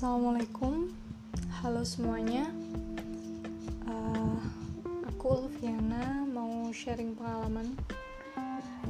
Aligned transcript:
Assalamualaikum, 0.00 0.88
halo 1.60 1.84
semuanya. 1.84 2.48
Uh, 3.84 4.40
aku 5.04 5.44
Ulfiana 5.44 6.24
mau 6.24 6.72
sharing 6.72 7.12
pengalaman, 7.12 7.76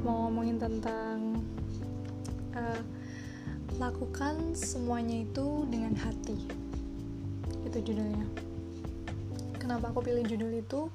mau 0.07 0.31
ngomongin 0.31 0.63
tentang 0.63 1.43
uh, 2.55 2.79
lakukan 3.83 4.55
semuanya 4.55 5.27
itu 5.27 5.67
dengan 5.67 5.99
hati. 5.99 6.47
Itu 7.67 7.83
judulnya. 7.91 8.31
Kenapa 9.59 9.91
aku 9.91 10.07
pilih 10.07 10.23
judul 10.31 10.63
itu? 10.63 10.95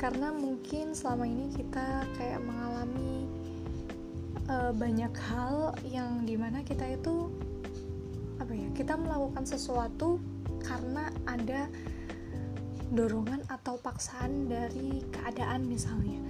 Karena 0.00 0.32
mungkin 0.32 0.96
selama 0.96 1.28
ini 1.28 1.52
kita 1.52 2.08
kayak 2.16 2.40
mengalami 2.40 3.28
uh, 4.48 4.72
banyak 4.72 5.12
hal 5.28 5.76
yang 5.84 6.24
di 6.24 6.40
mana 6.40 6.64
kita 6.64 6.96
itu 6.96 7.28
apa 8.52 8.60
ya? 8.60 8.68
Kita 8.76 9.00
melakukan 9.00 9.48
sesuatu 9.48 10.20
karena 10.60 11.08
ada 11.24 11.72
dorongan 12.92 13.48
atau 13.48 13.80
paksaan 13.80 14.52
dari 14.52 15.00
keadaan 15.08 15.64
misalnya. 15.64 16.20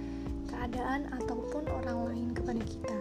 Keadaan 0.47 1.11
ataupun 1.19 1.67
orang 1.67 1.99
lain 2.07 2.27
kepada 2.31 2.63
kita. 2.63 2.99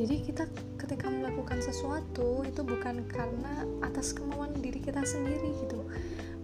Jadi 0.00 0.14
kita 0.24 0.48
ketika 0.80 1.12
melakukan 1.12 1.60
sesuatu 1.60 2.40
itu 2.48 2.64
bukan 2.64 3.04
karena 3.04 3.68
atas 3.84 4.16
kemauan 4.16 4.56
diri 4.64 4.80
kita 4.80 5.04
sendiri 5.04 5.52
gitu. 5.68 5.84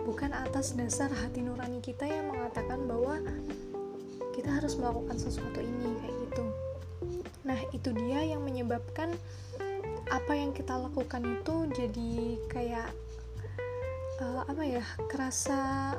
Bukan 0.04 0.36
atas 0.36 0.76
dasar 0.76 1.08
hati 1.08 1.40
nurani 1.40 1.80
kita 1.80 2.04
yang 2.04 2.28
mengatakan 2.28 2.84
bahwa 2.84 3.16
kita 4.36 4.60
harus 4.60 4.76
melakukan 4.76 5.16
sesuatu 5.16 5.64
ini 5.64 5.88
kayak 6.04 6.16
gitu. 6.28 6.44
Nah 7.48 7.60
itu 7.72 7.88
dia 7.96 8.28
yang 8.28 8.44
menyebabkan 8.44 9.16
apa 10.08 10.32
yang 10.34 10.50
kita 10.56 10.74
lakukan 10.76 11.22
itu 11.24 11.54
jadi 11.76 12.12
kayak 12.48 12.90
uh, 14.24 14.42
apa 14.48 14.62
ya 14.64 14.84
kerasa 15.08 15.94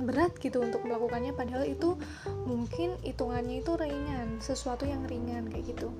berat 0.00 0.32
gitu 0.40 0.64
untuk 0.64 0.84
melakukannya. 0.84 1.36
Padahal 1.36 1.68
itu 1.68 1.96
mungkin 2.48 2.96
hitungannya 3.04 3.60
itu 3.60 3.72
ringan 3.76 4.40
sesuatu 4.40 4.88
yang 4.88 5.04
ringan 5.04 5.48
kayak 5.52 5.76
gitu. 5.76 5.92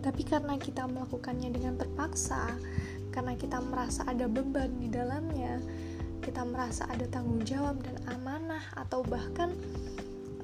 Tapi 0.00 0.22
karena 0.22 0.54
kita 0.56 0.86
melakukannya 0.86 1.50
dengan 1.50 1.76
terpaksa 1.76 2.54
karena 3.10 3.32
kita 3.36 3.58
merasa 3.64 4.04
ada 4.04 4.28
beban 4.28 4.76
di 4.76 4.92
dalamnya 4.92 5.56
kita 6.26 6.42
merasa 6.42 6.90
ada 6.90 7.06
tanggung 7.06 7.46
jawab 7.46 7.78
dan 7.86 7.96
amanah 8.10 8.60
atau 8.74 9.06
bahkan 9.06 9.54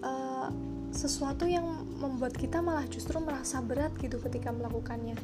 uh, 0.06 0.46
sesuatu 0.94 1.42
yang 1.48 1.66
membuat 1.98 2.38
kita 2.38 2.62
malah 2.62 2.86
justru 2.86 3.18
merasa 3.18 3.58
berat 3.58 3.90
gitu 3.98 4.22
ketika 4.22 4.54
melakukannya 4.54 5.18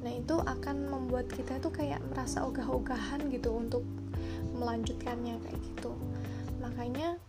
nah 0.00 0.12
itu 0.12 0.36
akan 0.40 0.88
membuat 0.88 1.28
kita 1.28 1.60
itu 1.60 1.68
kayak 1.68 2.00
merasa 2.08 2.44
ogah-ogahan 2.48 3.28
gitu 3.28 3.52
untuk 3.52 3.84
melanjutkannya 4.56 5.36
kayak 5.44 5.60
gitu. 5.60 5.92
Makanya 6.60 7.20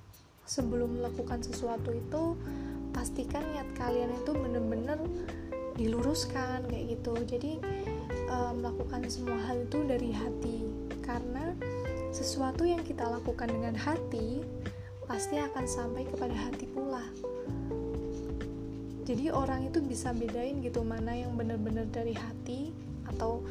sebelum 0.47 0.99
melakukan 0.99 1.43
sesuatu 1.43 1.91
itu 1.91 2.35
pastikan 2.91 3.43
niat 3.55 3.67
kalian 3.75 4.11
itu 4.23 4.31
bener-bener 4.35 4.99
diluruskan 5.75 6.67
kayak 6.67 6.99
gitu. 6.99 7.13
Jadi 7.27 7.51
e, 8.11 8.37
melakukan 8.55 9.07
semua 9.07 9.39
hal 9.47 9.63
itu 9.63 9.79
dari 9.87 10.11
hati. 10.11 10.67
Karena 11.03 11.55
sesuatu 12.11 12.63
yang 12.67 12.83
kita 12.83 13.07
lakukan 13.07 13.51
dengan 13.51 13.75
hati 13.75 14.43
pasti 15.07 15.35
akan 15.39 15.67
sampai 15.67 16.07
kepada 16.07 16.35
hati 16.35 16.70
jadi 19.01 19.33
orang 19.33 19.67
itu 19.67 19.81
bisa 19.81 20.13
bedain 20.13 20.61
gitu 20.61 20.85
mana 20.85 21.17
yang 21.17 21.33
benar-benar 21.33 21.89
dari 21.89 22.13
hati 22.13 22.69
atau 23.09 23.41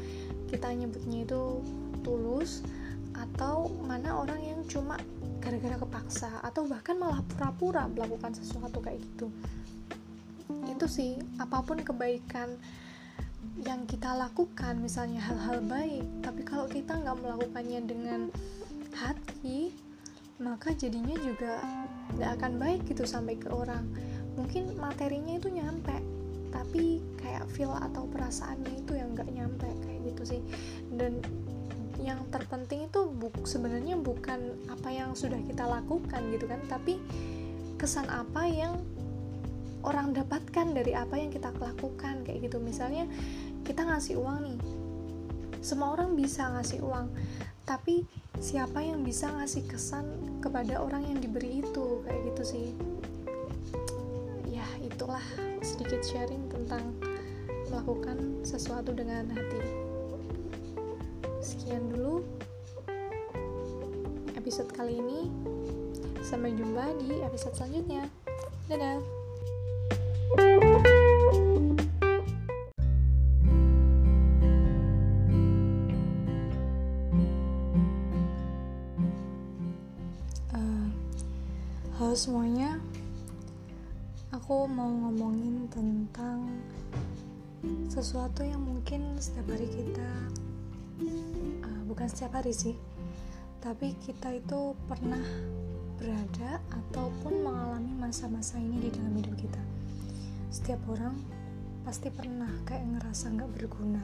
kita 0.47 0.71
nyebutnya 0.71 1.27
itu 1.27 1.59
tulus 2.01 2.63
atau 3.11 3.69
mana 3.83 4.15
orang 4.17 4.39
yang 4.41 4.59
cuma 4.65 4.95
gara-gara 5.43 5.75
kepaksa 5.77 6.29
atau 6.41 6.63
bahkan 6.65 6.95
malah 6.95 7.19
pura-pura 7.27 7.85
melakukan 7.91 8.31
sesuatu 8.31 8.79
kayak 8.79 9.03
gitu. 9.03 9.27
Itu 10.69 10.85
sih 10.87 11.19
apa 11.37 11.61
pun 11.65 11.83
kebaikan 11.83 12.55
yang 13.65 13.85
kita 13.85 14.13
lakukan 14.15 14.77
misalnya 14.77 15.21
hal-hal 15.21 15.61
baik 15.65 16.05
tapi 16.21 16.41
kalau 16.45 16.65
kita 16.69 16.97
nggak 16.97 17.17
melakukannya 17.19 17.81
dengan 17.85 18.21
hati 18.93 19.73
maka 20.41 20.73
jadinya 20.73 21.13
juga 21.21 21.61
nggak 22.17 22.31
akan 22.41 22.53
baik 22.57 22.81
gitu 22.89 23.05
sampai 23.05 23.37
ke 23.37 23.49
orang 23.49 23.85
mungkin 24.35 24.75
materinya 24.79 25.35
itu 25.37 25.51
nyampe 25.51 26.21
tapi 26.51 26.99
kayak 27.19 27.47
feel 27.55 27.71
atau 27.71 28.03
perasaannya 28.11 28.83
itu 28.83 28.99
yang 28.99 29.15
nggak 29.15 29.31
nyampe 29.31 29.67
kayak 29.87 29.99
gitu 30.11 30.23
sih. 30.35 30.41
Dan 30.91 31.23
yang 32.03 32.19
terpenting 32.33 32.91
itu 32.91 33.07
buk 33.07 33.47
sebenarnya 33.47 33.95
bukan 33.95 34.59
apa 34.67 34.89
yang 34.91 35.15
sudah 35.15 35.39
kita 35.45 35.63
lakukan 35.69 36.33
gitu 36.33 36.49
kan 36.49 36.59
tapi 36.65 36.97
kesan 37.77 38.09
apa 38.09 38.49
yang 38.49 38.81
orang 39.85 40.13
dapatkan 40.13 40.75
dari 40.75 40.93
apa 40.93 41.17
yang 41.17 41.31
kita 41.31 41.55
lakukan 41.55 42.27
kayak 42.27 42.51
gitu. 42.51 42.59
Misalnya 42.59 43.07
kita 43.63 43.87
ngasih 43.87 44.19
uang 44.19 44.37
nih. 44.43 44.59
Semua 45.61 45.93
orang 45.93 46.17
bisa 46.17 46.51
ngasih 46.51 46.83
uang 46.83 47.07
tapi 47.71 48.03
siapa 48.41 48.81
yang 48.81 49.05
bisa 49.05 49.29
ngasih 49.31 49.63
kesan 49.69 50.03
kepada 50.41 50.81
orang 50.81 51.05
yang 51.07 51.19
diberi 51.21 51.61
itu 51.61 52.01
kayak 52.03 52.33
gitu 52.33 52.43
sih 52.43 52.67
sedikit 55.91 56.23
sharing 56.23 56.47
tentang 56.47 56.95
melakukan 57.67 58.15
sesuatu 58.47 58.95
dengan 58.95 59.27
hati. 59.27 59.59
Sekian 61.43 61.91
dulu 61.91 62.23
episode 64.39 64.71
kali 64.71 65.03
ini. 65.03 65.27
Sampai 66.23 66.55
jumpa 66.55 66.95
di 66.95 67.19
episode 67.19 67.59
selanjutnya. 67.59 68.07
Dadah. 68.71 69.03
Uh, 80.55 80.87
halo 81.99 82.15
semuanya, 82.15 82.79
aku 84.31 84.65
mau 84.67 84.87
ngomongin 84.87 85.67
tentang 85.67 86.47
sesuatu 87.91 88.41
yang 88.47 88.63
mungkin 88.63 89.19
setiap 89.19 89.51
hari 89.51 89.67
kita 89.67 90.09
uh, 91.67 91.81
bukan 91.85 92.07
setiap 92.07 92.39
hari 92.39 92.55
sih 92.55 92.75
tapi 93.61 93.93
kita 94.01 94.41
itu 94.41 94.73
pernah 94.89 95.21
berada 96.01 96.57
ataupun 96.73 97.45
mengalami 97.45 97.93
masa-masa 97.93 98.57
ini 98.57 98.81
di 98.81 98.89
dalam 98.89 99.13
hidup 99.21 99.37
kita. 99.37 99.61
Setiap 100.49 100.81
orang 100.89 101.13
pasti 101.85 102.09
pernah 102.09 102.49
kayak 102.65 102.97
ngerasa 102.97 103.29
nggak 103.37 103.51
berguna. 103.53 104.01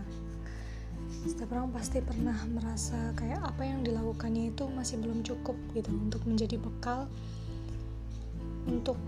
Setiap 1.25 1.57
orang 1.57 1.73
pasti 1.73 1.97
pernah 2.05 2.37
merasa 2.53 3.17
kayak 3.17 3.41
apa 3.41 3.65
yang 3.65 3.81
dilakukannya 3.81 4.53
itu 4.53 4.69
masih 4.69 5.01
belum 5.01 5.25
cukup 5.25 5.57
gitu 5.73 5.89
untuk 5.89 6.21
menjadi 6.29 6.61
bekal 6.61 7.09
untuk 8.69 8.99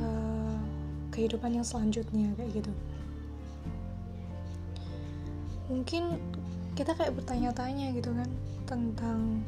uh, 0.00 0.21
kehidupan 1.12 1.60
yang 1.60 1.66
selanjutnya 1.66 2.32
kayak 2.34 2.64
gitu. 2.64 2.72
Mungkin 5.68 6.18
kita 6.72 6.96
kayak 6.96 7.12
bertanya-tanya 7.20 7.92
gitu 7.92 8.10
kan 8.16 8.28
tentang 8.64 9.44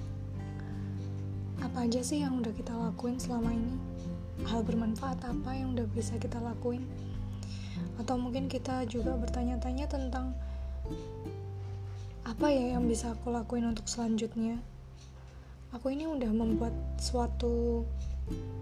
apa 1.65 1.89
aja 1.89 2.05
sih 2.05 2.21
yang 2.21 2.45
udah 2.45 2.53
kita 2.53 2.77
lakuin 2.77 3.17
selama 3.17 3.51
ini? 3.51 3.75
Hal 4.45 4.61
bermanfaat 4.61 5.25
apa 5.25 5.51
yang 5.57 5.73
udah 5.73 5.89
bisa 5.97 6.21
kita 6.21 6.37
lakuin? 6.39 6.85
Atau 7.97 8.21
mungkin 8.21 8.47
kita 8.47 8.85
juga 8.85 9.17
bertanya-tanya 9.17 9.89
tentang 9.89 10.37
apa 12.25 12.47
ya 12.53 12.77
yang 12.77 12.85
bisa 12.85 13.17
aku 13.17 13.33
lakuin 13.33 13.73
untuk 13.73 13.89
selanjutnya? 13.89 14.61
Aku 15.73 15.91
ini 15.91 16.07
udah 16.07 16.31
membuat 16.31 16.77
suatu 17.01 17.83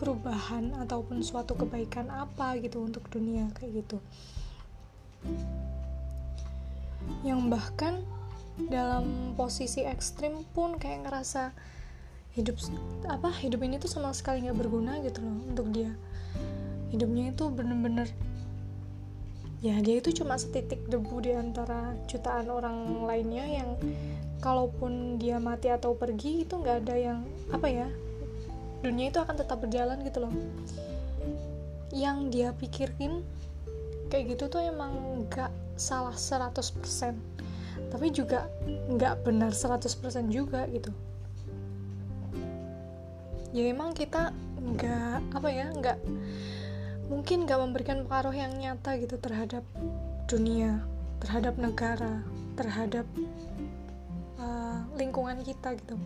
perubahan 0.02 0.74
ataupun 0.82 1.22
suatu 1.22 1.54
kebaikan 1.54 2.10
apa 2.10 2.58
gitu 2.58 2.82
untuk 2.82 3.06
dunia 3.06 3.46
kayak 3.54 3.86
gitu. 3.86 3.98
Yang 7.22 7.40
bahkan 7.46 7.94
dalam 8.68 9.34
posisi 9.38 9.86
ekstrim 9.86 10.42
pun 10.52 10.76
kayak 10.76 11.06
ngerasa 11.08 11.54
hidup 12.32 12.56
apa 13.06 13.28
hidup 13.44 13.60
ini 13.60 13.76
tuh 13.76 13.92
sama 13.92 14.10
sekali 14.16 14.44
nggak 14.44 14.58
berguna 14.58 14.98
gitu 15.06 15.22
loh 15.22 15.38
untuk 15.46 15.70
dia. 15.70 15.94
Hidupnya 16.90 17.32
itu 17.32 17.48
bener-bener 17.48 18.10
ya 19.62 19.78
dia 19.78 20.02
itu 20.02 20.10
cuma 20.10 20.34
setitik 20.34 20.82
debu 20.90 21.22
di 21.22 21.38
antara 21.38 21.94
jutaan 22.10 22.50
orang 22.50 23.06
lainnya 23.06 23.46
yang 23.46 23.70
kalaupun 24.42 25.22
dia 25.22 25.38
mati 25.38 25.70
atau 25.70 25.94
pergi 25.94 26.42
itu 26.42 26.58
nggak 26.58 26.82
ada 26.82 26.94
yang 26.98 27.18
apa 27.54 27.70
ya 27.70 27.86
dunia 28.82 29.08
itu 29.08 29.18
akan 29.22 29.38
tetap 29.38 29.62
berjalan 29.62 30.02
gitu 30.02 30.26
loh. 30.26 30.34
Yang 31.94 32.18
dia 32.34 32.48
pikirin 32.52 33.22
kayak 34.10 34.36
gitu 34.36 34.52
tuh 34.52 34.60
emang 34.60 35.24
gak 35.32 35.48
salah 35.80 36.12
100% 36.12 37.16
tapi 37.88 38.12
juga 38.12 38.48
nggak 38.92 39.24
benar 39.24 39.52
100% 39.52 39.88
juga 40.28 40.68
gitu. 40.68 40.92
Ya 43.52 43.68
emang 43.68 43.92
kita 43.96 44.32
nggak 44.62 45.36
apa 45.36 45.48
ya 45.52 45.66
nggak 45.72 45.98
mungkin 47.12 47.44
nggak 47.44 47.60
memberikan 47.60 47.98
pengaruh 48.08 48.32
yang 48.32 48.56
nyata 48.56 48.96
gitu 48.96 49.20
terhadap 49.20 49.66
dunia 50.30 50.80
terhadap 51.20 51.58
negara 51.60 52.22
terhadap 52.56 53.04
uh, 54.38 54.80
lingkungan 54.96 55.42
kita 55.44 55.76
gitu 55.76 55.98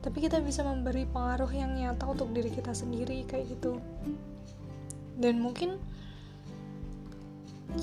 tapi 0.00 0.24
kita 0.24 0.40
bisa 0.40 0.64
memberi 0.64 1.04
pengaruh 1.04 1.52
yang 1.52 1.76
nyata 1.76 2.08
untuk 2.08 2.32
diri 2.32 2.48
kita 2.48 2.72
sendiri 2.72 3.28
kayak 3.28 3.52
gitu. 3.52 3.76
Dan 5.20 5.44
mungkin 5.44 5.76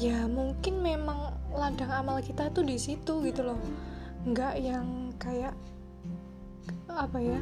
ya 0.01 0.25
mungkin 0.25 0.81
memang 0.81 1.37
ladang 1.53 1.93
amal 1.93 2.17
kita 2.25 2.49
itu 2.49 2.65
di 2.65 2.77
situ 2.81 3.21
gitu 3.21 3.45
loh. 3.45 3.61
Nggak 4.25 4.53
yang 4.57 5.13
kayak 5.21 5.53
apa 6.89 7.21
ya 7.21 7.41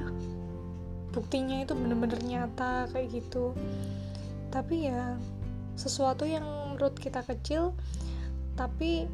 buktinya 1.16 1.63
itu 1.63 1.72
bener-bener 1.72 2.19
nyata 2.19 2.92
kayak 2.92 3.16
gitu. 3.16 3.56
Tapi 4.51 4.92
ya 4.92 5.16
sesuatu 5.80 6.27
yang 6.27 6.44
menurut 6.75 7.00
kita 7.00 7.24
kecil 7.24 7.72
tapi 8.60 9.07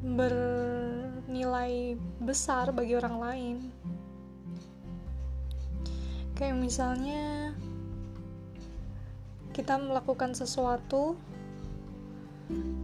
bernilai 0.00 1.96
besar 2.20 2.72
bagi 2.72 2.96
orang 2.96 3.16
lain 3.20 3.56
kayak 6.36 6.56
misalnya 6.56 7.52
kita 9.52 9.76
melakukan 9.76 10.32
sesuatu 10.32 11.14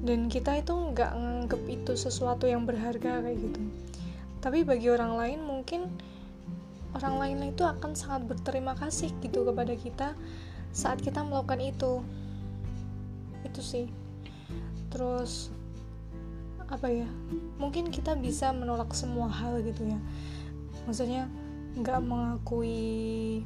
dan 0.05 0.29
kita 0.33 0.61
itu 0.61 0.73
nggak 0.73 1.12
nganggep 1.17 1.62
itu 1.69 1.93
sesuatu 1.97 2.45
yang 2.49 2.65
berharga 2.69 3.25
kayak 3.25 3.39
gitu. 3.41 3.61
Tapi 4.39 4.62
bagi 4.62 4.89
orang 4.89 5.19
lain 5.19 5.41
mungkin 5.45 5.91
orang 6.97 7.21
lain 7.21 7.53
itu 7.53 7.65
akan 7.65 7.93
sangat 7.93 8.25
berterima 8.29 8.73
kasih 8.79 9.12
gitu 9.21 9.45
kepada 9.45 9.75
kita 9.77 10.09
saat 10.73 11.00
kita 11.00 11.25
melakukan 11.25 11.61
itu. 11.61 11.93
Itu 13.45 13.61
sih. 13.61 13.89
Terus 14.89 15.53
apa 16.69 16.89
ya? 16.89 17.09
Mungkin 17.56 17.89
kita 17.89 18.17
bisa 18.17 18.53
menolak 18.53 18.93
semua 18.93 19.29
hal 19.29 19.61
gitu 19.65 19.89
ya. 19.89 19.99
Maksudnya 20.89 21.29
nggak 21.78 22.00
mengakui 22.02 23.42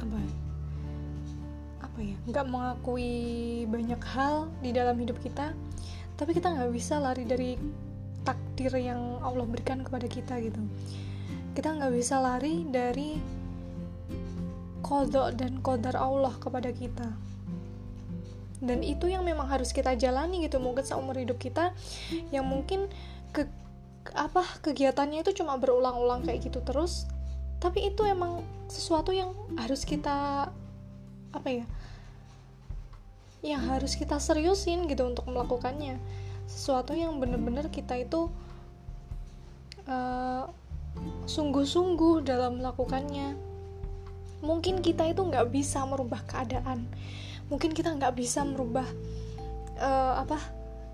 apa 0.00 0.16
ya, 0.16 0.32
apa 1.82 1.98
ya? 1.98 2.16
Nggak 2.30 2.46
mengakui 2.46 3.12
banyak 3.66 4.02
hal 4.14 4.48
di 4.62 4.70
dalam 4.70 4.96
hidup 4.96 5.18
kita 5.20 5.52
tapi 6.20 6.36
kita 6.36 6.52
nggak 6.52 6.68
bisa 6.76 7.00
lari 7.00 7.24
dari 7.24 7.56
takdir 8.28 8.76
yang 8.76 9.24
Allah 9.24 9.48
berikan 9.48 9.80
kepada 9.80 10.04
kita 10.04 10.36
gitu. 10.44 10.60
Kita 11.56 11.80
nggak 11.80 11.96
bisa 11.96 12.20
lari 12.20 12.68
dari 12.68 13.16
kodok 14.84 15.32
dan 15.32 15.64
kodar 15.64 15.96
Allah 15.96 16.36
kepada 16.36 16.68
kita. 16.68 17.08
Dan 18.60 18.84
itu 18.84 19.08
yang 19.08 19.24
memang 19.24 19.48
harus 19.48 19.72
kita 19.72 19.96
jalani 19.96 20.44
gitu. 20.44 20.60
Mungkin 20.60 20.84
seumur 20.84 21.16
hidup 21.16 21.40
kita 21.40 21.72
yang 22.28 22.44
mungkin 22.44 22.92
ke 23.32 23.48
apa 24.16 24.42
kegiatannya 24.64 25.22
itu 25.22 25.42
cuma 25.44 25.56
berulang-ulang 25.60 26.24
kayak 26.24 26.48
gitu 26.48 26.60
terus. 26.64 27.04
Tapi 27.60 27.92
itu 27.92 28.02
emang 28.08 28.40
sesuatu 28.70 29.12
yang 29.12 29.36
harus 29.60 29.84
kita 29.84 30.48
apa 31.30 31.48
ya 31.48 31.66
yang 33.40 33.62
harus 33.72 33.96
kita 33.96 34.20
seriusin 34.20 34.84
gitu 34.88 35.08
untuk 35.08 35.28
melakukannya. 35.28 35.96
Sesuatu 36.44 36.92
yang 36.92 37.16
bener-bener 37.20 37.72
kita 37.72 37.96
itu 37.96 38.28
uh, 39.88 40.44
sungguh-sungguh 41.24 42.26
dalam 42.26 42.60
melakukannya. 42.60 43.36
Mungkin 44.40 44.80
kita 44.80 45.08
itu 45.08 45.20
nggak 45.20 45.52
bisa 45.52 45.84
merubah 45.84 46.24
keadaan, 46.24 46.88
mungkin 47.52 47.76
kita 47.76 47.92
nggak 47.92 48.16
bisa 48.16 48.40
merubah 48.40 48.88
uh, 49.76 50.24
apa 50.24 50.40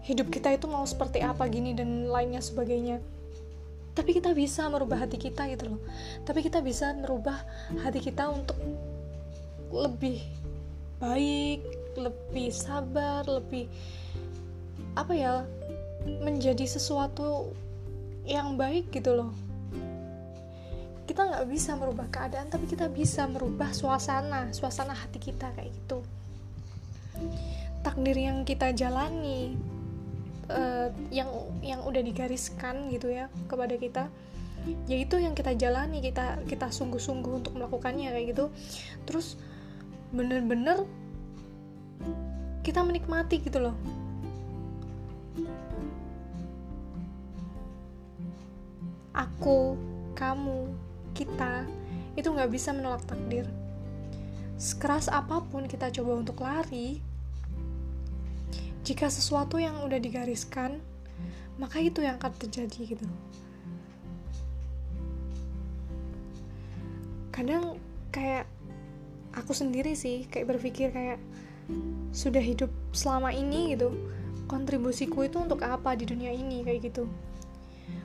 hidup 0.06 0.30
kita 0.30 0.54
itu 0.54 0.70
mau 0.70 0.86
seperti 0.86 1.20
apa 1.20 1.44
gini 1.50 1.74
dan 1.74 2.06
lainnya 2.06 2.38
sebagainya. 2.38 3.02
Tapi 3.96 4.14
kita 4.14 4.30
bisa 4.36 4.68
merubah 4.70 5.02
hati 5.02 5.18
kita 5.18 5.50
gitu 5.50 5.74
loh. 5.74 5.80
Tapi 6.22 6.46
kita 6.46 6.62
bisa 6.62 6.94
merubah 6.94 7.42
hati 7.82 7.98
kita 7.98 8.30
untuk 8.30 8.56
lebih 9.74 10.22
baik, 11.02 11.66
lebih 11.98 12.54
sabar, 12.54 13.26
lebih 13.26 13.66
apa 14.96 15.12
ya 15.12 15.44
menjadi 16.22 16.64
sesuatu 16.64 17.50
yang 18.24 18.54
baik 18.54 18.88
gitu 18.94 19.12
loh 19.12 19.32
kita 21.06 21.22
nggak 21.22 21.46
bisa 21.48 21.78
merubah 21.78 22.10
keadaan 22.10 22.50
tapi 22.50 22.66
kita 22.66 22.90
bisa 22.90 23.24
merubah 23.30 23.70
suasana 23.70 24.50
suasana 24.50 24.92
hati 24.92 25.22
kita 25.22 25.54
kayak 25.54 25.70
gitu 25.70 26.02
takdir 27.86 28.18
yang 28.18 28.42
kita 28.42 28.74
jalani 28.74 29.54
uh, 30.50 30.88
yang 31.10 31.30
yang 31.62 31.80
udah 31.82 32.02
digariskan 32.02 32.90
gitu 32.92 33.10
ya 33.10 33.30
kepada 33.46 33.74
kita. 33.78 34.04
Yaitu 34.90 35.22
yang 35.22 35.34
kita 35.38 35.54
jalani 35.54 36.02
kita 36.02 36.42
kita 36.50 36.74
sungguh-sungguh 36.74 37.38
untuk 37.44 37.54
melakukannya 37.54 38.10
kayak 38.10 38.26
gitu. 38.34 38.44
Terus 39.06 39.38
bener-bener 40.10 40.86
kita 42.66 42.82
menikmati 42.82 43.38
gitu 43.38 43.62
loh. 43.62 43.76
Aku 49.14 49.78
kamu 50.18 50.74
kita 51.14 51.62
itu 52.18 52.26
nggak 52.26 52.50
bisa 52.50 52.74
menolak 52.74 53.06
takdir. 53.06 53.46
Sekeras 54.56 55.06
apa 55.12 55.44
pun 55.46 55.68
kita 55.68 55.92
coba 55.92 56.12
untuk 56.16 56.40
lari, 56.40 56.98
jika 58.86 59.10
sesuatu 59.10 59.58
yang 59.58 59.82
udah 59.82 59.98
digariskan, 59.98 60.78
maka 61.58 61.82
itu 61.82 62.06
yang 62.06 62.22
akan 62.22 62.30
terjadi 62.38 62.94
gitu. 62.94 63.06
Kadang 67.34 67.82
kayak 68.14 68.46
aku 69.34 69.50
sendiri 69.50 69.98
sih 69.98 70.30
kayak 70.30 70.54
berpikir 70.54 70.94
kayak 70.94 71.18
sudah 72.14 72.38
hidup 72.38 72.70
selama 72.94 73.34
ini 73.34 73.74
gitu. 73.74 73.90
Kontribusiku 74.46 75.26
itu 75.26 75.42
untuk 75.42 75.66
apa 75.66 75.98
di 75.98 76.06
dunia 76.06 76.30
ini? 76.30 76.62
Kayak 76.62 76.94
gitu. 76.94 77.10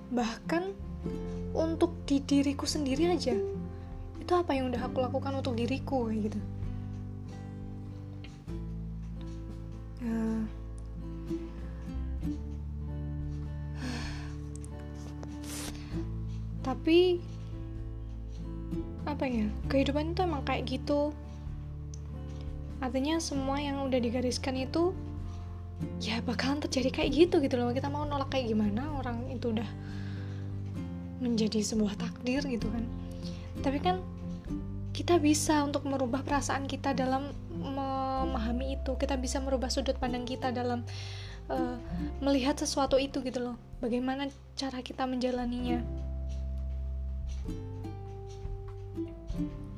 Bahkan 0.10 0.74
untuk 1.54 1.94
di 2.10 2.18
diriku 2.26 2.66
sendiri 2.66 3.14
aja 3.14 3.38
itu 4.18 4.34
apa 4.34 4.58
yang 4.58 4.74
udah 4.74 4.90
aku 4.90 4.98
lakukan 4.98 5.38
untuk 5.38 5.54
diriku 5.54 6.10
kayak 6.10 6.34
gitu. 6.34 6.40
Uh, 10.02 10.42
tapi 16.72 17.20
apa 19.04 19.28
ya 19.28 19.44
kehidupan 19.68 20.16
itu 20.16 20.24
emang 20.24 20.48
kayak 20.48 20.72
gitu. 20.72 21.12
Artinya 22.80 23.20
semua 23.20 23.60
yang 23.60 23.84
udah 23.84 24.00
digariskan 24.00 24.56
itu 24.56 24.96
ya 26.00 26.24
bakalan 26.24 26.64
terjadi 26.64 27.04
kayak 27.04 27.12
gitu 27.12 27.44
gitu 27.44 27.60
loh. 27.60 27.76
Kita 27.76 27.92
mau 27.92 28.08
nolak 28.08 28.32
kayak 28.32 28.56
gimana 28.56 28.88
orang 28.96 29.28
itu 29.28 29.52
udah 29.52 29.68
menjadi 31.20 31.60
sebuah 31.60 32.00
takdir 32.00 32.40
gitu 32.48 32.72
kan. 32.72 32.88
Tapi 33.60 33.78
kan 33.84 34.00
kita 34.96 35.20
bisa 35.20 35.68
untuk 35.68 35.84
merubah 35.84 36.24
perasaan 36.24 36.72
kita 36.72 36.96
dalam 36.96 37.36
memahami 37.52 38.80
itu. 38.80 38.96
Kita 38.96 39.20
bisa 39.20 39.44
merubah 39.44 39.68
sudut 39.68 40.00
pandang 40.00 40.24
kita 40.24 40.56
dalam 40.56 40.88
uh, 41.52 41.76
melihat 42.24 42.56
sesuatu 42.56 42.96
itu 42.96 43.20
gitu 43.28 43.44
loh. 43.44 43.60
Bagaimana 43.84 44.32
cara 44.56 44.80
kita 44.80 45.04
menjalaninya 45.04 45.84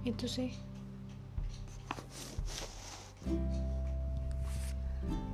itu 0.03 0.25
sih. 0.27 0.51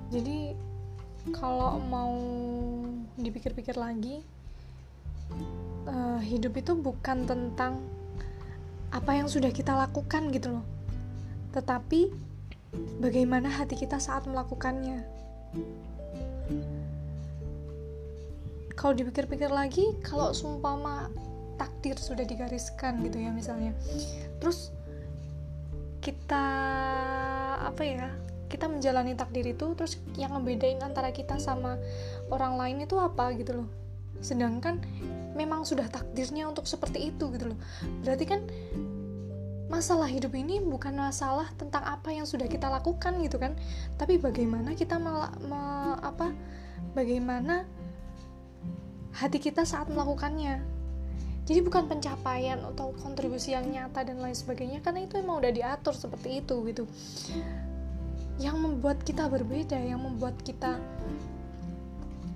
Jadi 0.10 0.54
kalau 1.34 1.78
mau 1.78 2.18
dipikir-pikir 3.20 3.78
lagi 3.78 4.26
uh, 5.86 6.18
hidup 6.22 6.58
itu 6.58 6.74
bukan 6.74 7.30
tentang 7.30 7.78
apa 8.90 9.12
yang 9.14 9.30
sudah 9.30 9.54
kita 9.54 9.78
lakukan 9.78 10.34
gitu 10.34 10.58
loh. 10.58 10.66
Tetapi 11.54 12.10
bagaimana 13.02 13.50
hati 13.50 13.78
kita 13.78 14.02
saat 14.02 14.26
melakukannya. 14.26 15.06
Kalau 18.74 18.94
dipikir-pikir 18.96 19.52
lagi 19.52 19.94
kalau 20.02 20.34
sumpama 20.34 21.12
takdir 21.60 22.00
sudah 22.00 22.24
digariskan 22.24 23.04
gitu 23.04 23.20
ya 23.20 23.36
misalnya. 23.36 23.76
Terus 24.40 24.72
kita 26.00 26.46
apa 27.60 27.84
ya 27.84 28.08
kita 28.50 28.66
menjalani 28.66 29.14
takdir 29.14 29.46
itu 29.46 29.76
terus 29.78 30.00
yang 30.18 30.34
ngebedain 30.34 30.82
antara 30.82 31.14
kita 31.14 31.38
sama 31.38 31.78
orang 32.34 32.58
lain 32.58 32.78
itu 32.88 32.96
apa 32.98 33.36
gitu 33.36 33.62
loh. 33.64 33.70
Sedangkan 34.24 34.82
memang 35.38 35.68
sudah 35.68 35.86
takdirnya 35.86 36.50
untuk 36.50 36.66
seperti 36.66 37.14
itu 37.14 37.30
gitu 37.36 37.54
loh. 37.54 37.60
Berarti 38.02 38.26
kan 38.26 38.42
masalah 39.70 40.10
hidup 40.10 40.34
ini 40.34 40.58
bukan 40.58 40.98
masalah 40.98 41.46
tentang 41.62 41.86
apa 41.86 42.10
yang 42.10 42.26
sudah 42.26 42.50
kita 42.50 42.66
lakukan 42.72 43.22
gitu 43.22 43.38
kan. 43.38 43.54
Tapi 44.02 44.18
bagaimana 44.18 44.74
kita 44.74 44.98
mel- 44.98 45.36
me, 45.46 45.62
apa 46.02 46.34
bagaimana 46.98 47.70
hati 49.14 49.38
kita 49.38 49.62
saat 49.62 49.94
melakukannya 49.94 50.79
jadi 51.50 51.66
bukan 51.66 51.90
pencapaian 51.90 52.62
atau 52.62 52.94
kontribusi 53.02 53.58
yang 53.58 53.66
nyata 53.74 54.06
dan 54.06 54.22
lain 54.22 54.38
sebagainya 54.38 54.86
karena 54.86 55.10
itu 55.10 55.18
emang 55.18 55.42
udah 55.42 55.50
diatur 55.50 55.98
seperti 55.98 56.46
itu 56.46 56.62
gitu. 56.70 56.86
Yang 58.38 58.58
membuat 58.62 59.02
kita 59.02 59.26
berbeda 59.26 59.82
yang 59.82 59.98
membuat 59.98 60.38
kita 60.46 60.78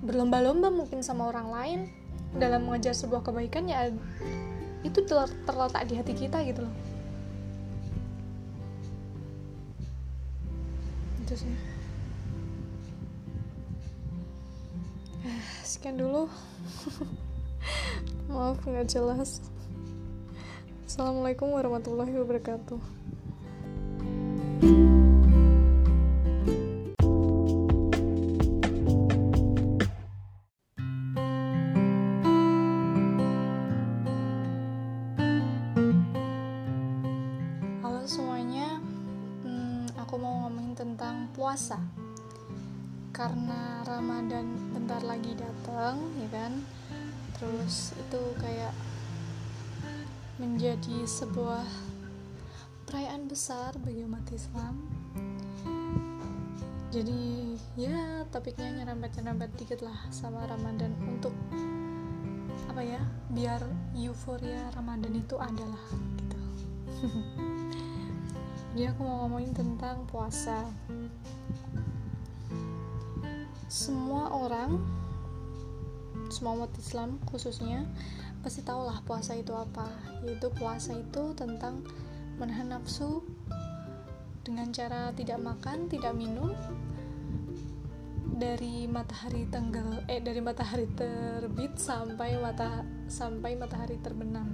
berlomba-lomba 0.02 0.66
mungkin 0.74 1.06
sama 1.06 1.30
orang 1.30 1.48
lain 1.54 1.80
dalam 2.34 2.66
mengejar 2.66 2.90
sebuah 2.90 3.22
kebaikan 3.22 3.70
ya 3.70 3.94
itu 4.82 4.98
terletak 5.46 5.86
di 5.86 5.94
hati 5.94 6.12
kita 6.18 6.42
gitu 6.42 6.66
loh. 6.66 6.74
Itu 11.22 11.38
sih. 11.38 11.54
Sekian 15.62 16.02
dulu 16.02 16.26
maaf 18.30 18.60
nggak 18.64 18.88
jelas. 18.90 19.44
Assalamualaikum 20.88 21.50
warahmatullahi 21.52 22.14
wabarakatuh. 22.18 23.04
Puasa. 41.34 41.76
Karena 43.10 43.82
Ramadan 43.82 44.70
bentar 44.70 45.02
lagi 45.02 45.34
datang 45.34 45.98
ya 46.18 46.28
kan 46.30 46.52
terus 47.38 47.92
itu 47.98 48.22
kayak 48.38 48.74
menjadi 50.38 51.06
sebuah 51.06 51.66
perayaan 52.86 53.26
besar 53.30 53.74
bagi 53.82 54.02
umat 54.06 54.26
Islam. 54.34 54.86
Jadi 56.94 57.54
ya 57.74 58.22
topiknya 58.30 58.82
nyerempet-nyerempet 58.82 59.50
dikit 59.58 59.82
lah 59.82 59.98
sama 60.14 60.46
Ramadan 60.46 60.94
untuk 61.02 61.34
apa 62.70 62.82
ya 62.82 63.02
biar 63.34 63.62
euforia 63.98 64.70
Ramadan 64.74 65.14
itu 65.14 65.34
adalah 65.38 65.82
gitu. 66.18 66.38
Jadi 68.74 68.90
aku 68.90 69.00
mau 69.06 69.26
ngomongin 69.26 69.54
tentang 69.54 70.06
puasa. 70.06 70.66
Semua 73.66 74.30
orang 74.30 74.78
semua 76.34 76.58
umat 76.58 76.74
Islam 76.74 77.22
khususnya 77.30 77.86
pasti 78.42 78.66
tahulah 78.66 78.98
puasa 79.06 79.38
itu 79.38 79.54
apa. 79.54 79.86
Yaitu 80.26 80.50
puasa 80.50 80.98
itu 80.98 81.30
tentang 81.38 81.86
menahan 82.42 82.74
nafsu 82.74 83.22
dengan 84.42 84.74
cara 84.74 85.14
tidak 85.14 85.40
makan 85.40 85.86
tidak 85.88 86.12
minum 86.12 86.52
dari 88.34 88.90
matahari 88.90 89.46
tenggelam 89.46 90.02
eh 90.10 90.18
dari 90.18 90.42
matahari 90.42 90.90
terbit 90.92 91.78
sampai 91.78 92.36
mata 92.42 92.82
sampai 93.06 93.54
matahari 93.54 93.96
terbenam. 94.02 94.50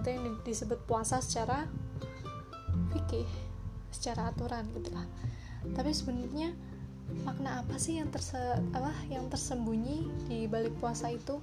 Itu 0.00 0.08
yang 0.08 0.38
disebut 0.46 0.86
puasa 0.86 1.18
secara 1.18 1.66
fikih 2.94 3.26
secara 3.90 4.30
aturan 4.30 4.70
gitu 4.78 4.94
lah. 4.94 5.04
Tapi 5.74 5.90
sebenarnya 5.90 6.54
makna 7.24 7.60
apa 7.64 7.76
sih 7.76 8.00
yang 8.00 8.08
terse 8.08 8.36
apa 8.72 8.92
yang 9.12 9.28
tersembunyi 9.28 10.08
di 10.28 10.48
balik 10.48 10.72
puasa 10.80 11.12
itu? 11.12 11.40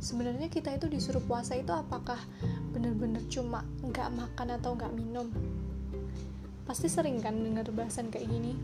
Sebenarnya 0.00 0.52
kita 0.52 0.72
itu 0.76 0.88
disuruh 0.88 1.22
puasa 1.24 1.56
itu 1.56 1.72
apakah 1.72 2.18
benar-benar 2.72 3.24
cuma 3.32 3.64
nggak 3.84 4.10
makan 4.12 4.48
atau 4.56 4.76
nggak 4.76 4.92
minum? 4.92 5.28
Pasti 6.64 6.88
sering 6.88 7.20
kan 7.20 7.36
dengar 7.36 7.68
bahasan 7.72 8.08
kayak 8.08 8.28
gini. 8.28 8.56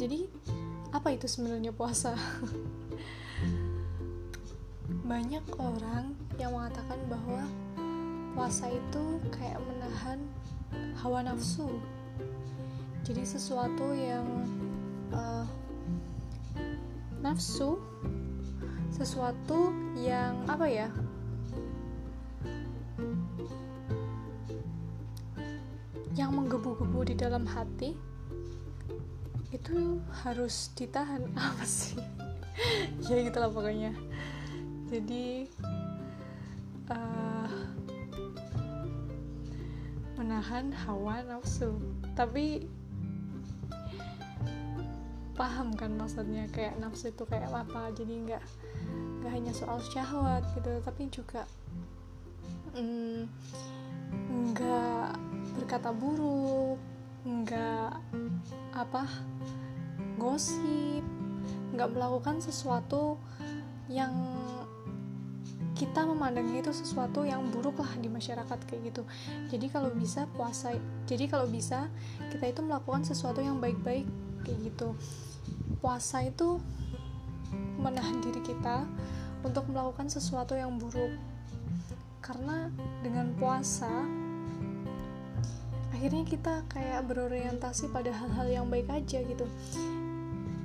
Jadi 0.00 0.26
apa 0.92 1.12
itu 1.12 1.28
sebenarnya 1.28 1.72
puasa? 1.72 2.16
Banyak 5.12 5.44
orang 5.60 6.16
yang 6.40 6.56
mengatakan 6.56 7.00
bahwa 7.08 7.44
puasa 8.32 8.68
itu 8.68 9.20
kayak 9.32 9.60
menahan 9.60 10.20
hawa 11.00 11.20
nafsu 11.20 11.68
jadi 13.02 13.22
sesuatu 13.26 13.90
yang 13.94 14.26
uh, 15.10 15.46
nafsu 17.22 17.78
sesuatu 18.94 19.74
yang 19.98 20.38
apa 20.46 20.66
ya 20.70 20.88
yang 26.12 26.30
menggebu-gebu 26.36 27.08
di 27.08 27.14
dalam 27.16 27.48
hati 27.48 27.96
itu 29.52 30.00
harus 30.24 30.72
ditahan. 30.72 31.28
Apa 31.36 31.64
sih? 31.64 32.00
Ya 33.04 33.20
gitulah 33.20 33.52
pokoknya. 33.52 33.92
Jadi 34.88 35.48
uh, 36.88 37.48
menahan 40.16 40.72
hawa 40.72 41.24
nafsu. 41.24 41.76
Tapi 42.12 42.68
paham 45.42 45.74
kan 45.74 45.90
maksudnya 45.98 46.46
kayak 46.54 46.78
nafsu 46.78 47.10
itu 47.10 47.26
kayak 47.26 47.50
apa 47.50 47.90
jadi 47.98 48.14
nggak 48.14 48.42
nggak 49.18 49.32
hanya 49.34 49.50
soal 49.50 49.82
syahwat 49.82 50.46
gitu 50.54 50.70
tapi 50.86 51.10
juga 51.10 51.42
mm, 52.78 53.26
nggak 54.22 55.10
mm, 55.18 55.58
berkata 55.58 55.90
buruk 55.90 56.78
nggak 57.26 57.90
apa 58.70 59.02
gosip 60.14 61.02
nggak 61.74 61.90
melakukan 61.90 62.38
sesuatu 62.38 63.18
yang 63.90 64.14
kita 65.74 66.06
memandangnya 66.06 66.62
itu 66.62 66.70
sesuatu 66.70 67.26
yang 67.26 67.50
buruk 67.50 67.82
lah 67.82 67.90
di 67.98 68.06
masyarakat 68.06 68.54
kayak 68.70 68.94
gitu. 68.94 69.02
Jadi 69.50 69.66
kalau 69.66 69.90
bisa 69.90 70.30
puasa 70.30 70.78
jadi 71.10 71.26
kalau 71.26 71.50
bisa 71.50 71.90
kita 72.30 72.54
itu 72.54 72.62
melakukan 72.62 73.02
sesuatu 73.02 73.42
yang 73.42 73.58
baik-baik 73.58 74.06
kayak 74.46 74.58
gitu 74.70 74.94
puasa 75.82 76.22
itu 76.22 76.62
menahan 77.82 78.22
diri 78.22 78.38
kita 78.46 78.86
untuk 79.42 79.66
melakukan 79.66 80.06
sesuatu 80.06 80.54
yang 80.54 80.78
buruk. 80.78 81.18
Karena 82.22 82.70
dengan 83.02 83.34
puasa 83.34 83.90
akhirnya 85.90 86.22
kita 86.22 86.62
kayak 86.70 87.02
berorientasi 87.10 87.90
pada 87.90 88.14
hal-hal 88.14 88.46
yang 88.46 88.66
baik 88.70 88.86
aja 88.94 89.26
gitu. 89.26 89.42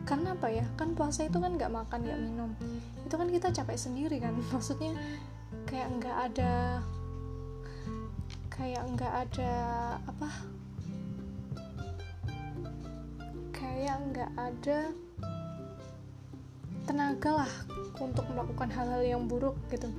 Karena 0.05 0.37
apa 0.37 0.53
ya? 0.53 0.65
Kan 0.77 0.93
puasa 0.93 1.25
itu 1.25 1.41
kan 1.41 1.57
nggak 1.57 1.73
makan 1.73 1.99
nggak 2.05 2.21
minum. 2.21 2.53
Itu 3.01 3.17
kan 3.17 3.33
kita 3.33 3.49
capek 3.49 3.77
sendiri 3.77 4.21
kan? 4.21 4.37
Maksudnya 4.53 4.93
kayak 5.65 5.89
nggak 5.97 6.17
ada 6.29 6.53
kayak 8.53 8.85
nggak 8.93 9.13
ada 9.25 9.53
apa? 10.05 10.29
Kayak 13.49 13.97
nggak 14.13 14.31
ada 14.37 15.06
tenaga 16.87 17.43
lah 17.43 17.53
untuk 17.99 18.23
melakukan 18.31 18.71
hal-hal 18.71 19.03
yang 19.03 19.23
buruk 19.27 19.59
gitu. 19.69 19.91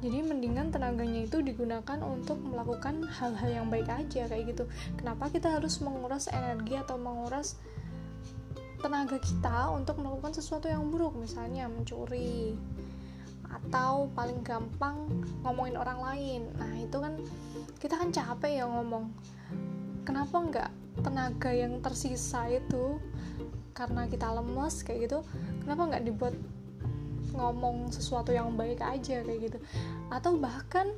Jadi 0.00 0.24
mendingan 0.24 0.72
tenaganya 0.72 1.28
itu 1.28 1.44
digunakan 1.44 1.98
untuk 2.00 2.40
melakukan 2.40 3.04
hal-hal 3.04 3.50
yang 3.52 3.66
baik 3.68 3.90
aja 3.90 4.24
kayak 4.30 4.56
gitu. 4.56 4.64
Kenapa 4.96 5.28
kita 5.28 5.60
harus 5.60 5.76
menguras 5.84 6.30
energi 6.32 6.80
atau 6.80 6.96
menguras 6.96 7.60
tenaga 8.80 9.20
kita 9.20 9.68
untuk 9.76 10.00
melakukan 10.00 10.32
sesuatu 10.32 10.72
yang 10.72 10.88
buruk? 10.88 11.12
Misalnya 11.20 11.68
mencuri 11.68 12.56
atau 13.50 14.08
paling 14.16 14.40
gampang 14.40 15.04
ngomongin 15.44 15.76
orang 15.76 16.00
lain. 16.00 16.42
Nah 16.56 16.72
itu 16.80 16.96
kan 16.96 17.20
kita 17.76 18.00
kan 18.00 18.08
capek 18.08 18.62
ya 18.62 18.64
ngomong. 18.64 19.12
Kenapa 20.08 20.36
nggak 20.40 20.70
tenaga 21.04 21.50
yang 21.52 21.84
tersisa 21.84 22.48
itu 22.48 22.96
karena 23.72 24.06
kita 24.10 24.26
lemes 24.28 24.82
kayak 24.82 25.10
gitu 25.10 25.18
kenapa 25.62 25.82
nggak 25.94 26.04
dibuat 26.06 26.34
ngomong 27.34 27.94
sesuatu 27.94 28.34
yang 28.34 28.54
baik 28.58 28.82
aja 28.82 29.22
kayak 29.22 29.40
gitu? 29.50 29.58
Atau 30.10 30.38
bahkan 30.38 30.90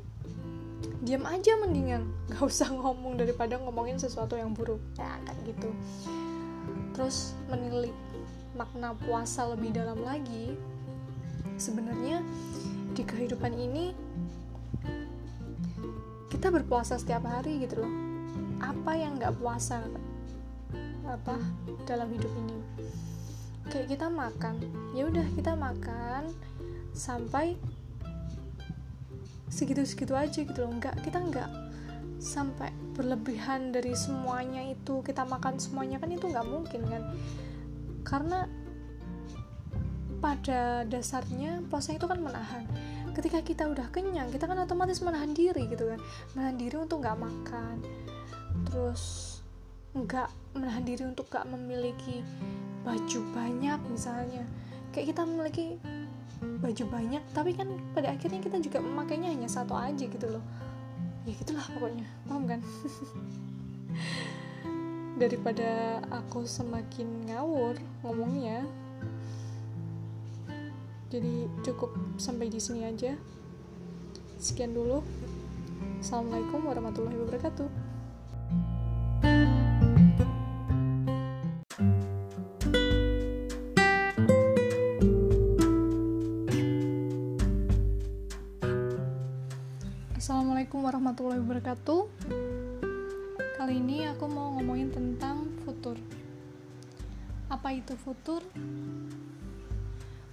diam 1.02 1.26
aja 1.26 1.59
mendingan 1.59 2.07
gak 2.31 2.47
usah 2.47 2.71
ngomong 2.71 3.19
daripada 3.19 3.59
ngomongin 3.61 3.99
sesuatu 4.00 4.38
yang 4.38 4.57
buruk. 4.57 4.81
Ya 4.97 5.19
kayak 5.29 5.41
gitu. 5.47 5.71
Terus 6.97 7.37
menilik 7.49 7.95
makna 8.57 8.97
puasa 8.97 9.49
lebih 9.49 9.73
dalam 9.76 10.00
lagi. 10.05 10.57
Sebenarnya 11.57 12.25
di 12.93 13.02
kehidupan 13.05 13.52
ini 13.57 13.97
kita 16.29 16.49
berpuasa 16.49 16.97
setiap 16.97 17.25
hari 17.29 17.62
gitu 17.62 17.85
loh. 17.85 17.93
Apa 18.62 18.97
yang 18.97 19.19
nggak 19.19 19.37
puasa 19.38 19.85
apa 21.12 21.37
dalam 21.85 22.09
hidup 22.09 22.33
ini? 22.33 22.59
Kayak 23.69 23.97
kita 23.97 24.07
makan. 24.09 24.54
Ya 24.97 25.07
udah 25.07 25.26
kita 25.37 25.52
makan 25.52 26.33
sampai 26.97 27.57
segitu-segitu 29.52 30.16
aja 30.16 30.40
gitu 30.40 30.59
loh. 30.64 30.73
Nggak 30.81 31.04
kita 31.04 31.21
nggak 31.21 31.50
sampai 32.23 32.73
berlebihan 32.97 33.75
dari 33.75 33.92
semuanya 33.99 34.62
itu 34.62 35.02
kita 35.02 35.26
makan 35.26 35.59
semuanya 35.59 35.99
kan 36.00 36.09
itu 36.09 36.25
nggak 36.28 36.49
mungkin 36.49 36.81
kan? 36.88 37.02
Karena 38.02 38.49
pada 40.23 40.87
dasarnya 40.87 41.61
puasa 41.69 41.92
itu 41.92 42.09
kan 42.09 42.21
menahan. 42.21 42.64
Ketika 43.12 43.45
kita 43.45 43.69
udah 43.69 43.92
kenyang 43.92 44.33
kita 44.33 44.49
kan 44.49 44.57
otomatis 44.57 45.04
menahan 45.04 45.37
diri 45.37 45.69
gitu 45.69 45.92
kan. 45.92 46.00
Menahan 46.33 46.57
diri 46.57 46.76
untuk 46.81 47.04
nggak 47.04 47.19
makan. 47.21 47.76
Terus 48.69 49.32
nggak 49.92 50.28
menahan 50.56 50.84
diri 50.88 51.04
untuk 51.04 51.28
nggak 51.28 51.44
memiliki 51.52 52.25
baju 52.80 53.20
banyak 53.37 53.80
misalnya. 53.92 54.44
Kayak 54.92 55.16
kita 55.16 55.22
memiliki 55.28 55.66
baju 56.42 56.84
banyak 56.90 57.22
tapi 57.30 57.54
kan 57.54 57.70
pada 57.94 58.16
akhirnya 58.16 58.42
kita 58.42 58.58
juga 58.58 58.82
memakainya 58.82 59.30
hanya 59.30 59.49
satu 59.52 59.76
aja 59.76 60.04
gitu 60.08 60.26
loh. 60.26 60.44
Ya 61.28 61.37
gitulah 61.37 61.62
pokoknya 61.76 62.08
paham 62.26 62.49
kan? 62.49 62.61
Daripada 65.22 66.02
aku 66.11 66.49
semakin 66.49 67.30
ngawur 67.30 67.78
ngomongnya 68.02 68.66
jadi 71.12 71.44
cukup 71.61 71.92
sampai 72.16 72.49
di 72.49 72.56
sini 72.56 72.88
aja. 72.88 73.12
Sekian 74.40 74.72
dulu. 74.72 75.04
Assalamualaikum 76.00 76.66
warahmatullahi 76.66 77.20
wabarakatuh 77.20 77.91
itu 97.92 98.08
futur? 98.08 98.40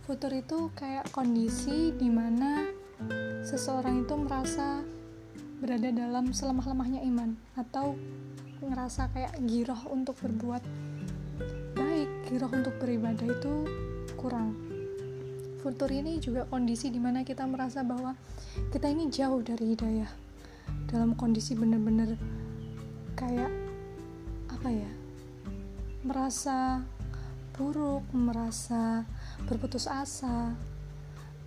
Futur 0.07 0.31
itu 0.31 0.71
kayak 0.79 1.11
kondisi 1.11 1.91
di 1.91 2.07
mana 2.07 2.63
seseorang 3.43 4.07
itu 4.07 4.15
merasa 4.15 4.79
berada 5.59 5.91
dalam 5.91 6.31
selemah-lemahnya 6.31 7.03
iman 7.11 7.35
Atau 7.59 7.99
ngerasa 8.63 9.11
kayak 9.11 9.35
giroh 9.43 9.91
untuk 9.91 10.15
berbuat 10.23 10.63
baik, 11.75 12.31
giroh 12.31 12.47
untuk 12.47 12.79
beribadah 12.79 13.27
itu 13.27 13.67
kurang 14.15 14.55
Futur 15.59 15.91
ini 15.91 16.15
juga 16.23 16.47
kondisi 16.47 16.87
di 16.87 16.99
mana 17.03 17.27
kita 17.27 17.43
merasa 17.43 17.83
bahwa 17.83 18.15
kita 18.71 18.87
ini 18.87 19.11
jauh 19.11 19.43
dari 19.43 19.75
hidayah 19.75 20.07
dalam 20.87 21.11
kondisi 21.11 21.59
benar-benar 21.59 22.15
kayak 23.19 23.51
apa 24.47 24.69
ya 24.71 24.91
merasa 26.07 26.87
buruk, 27.59 28.07
merasa 28.15 29.03
berputus 29.43 29.83
asa 29.91 30.55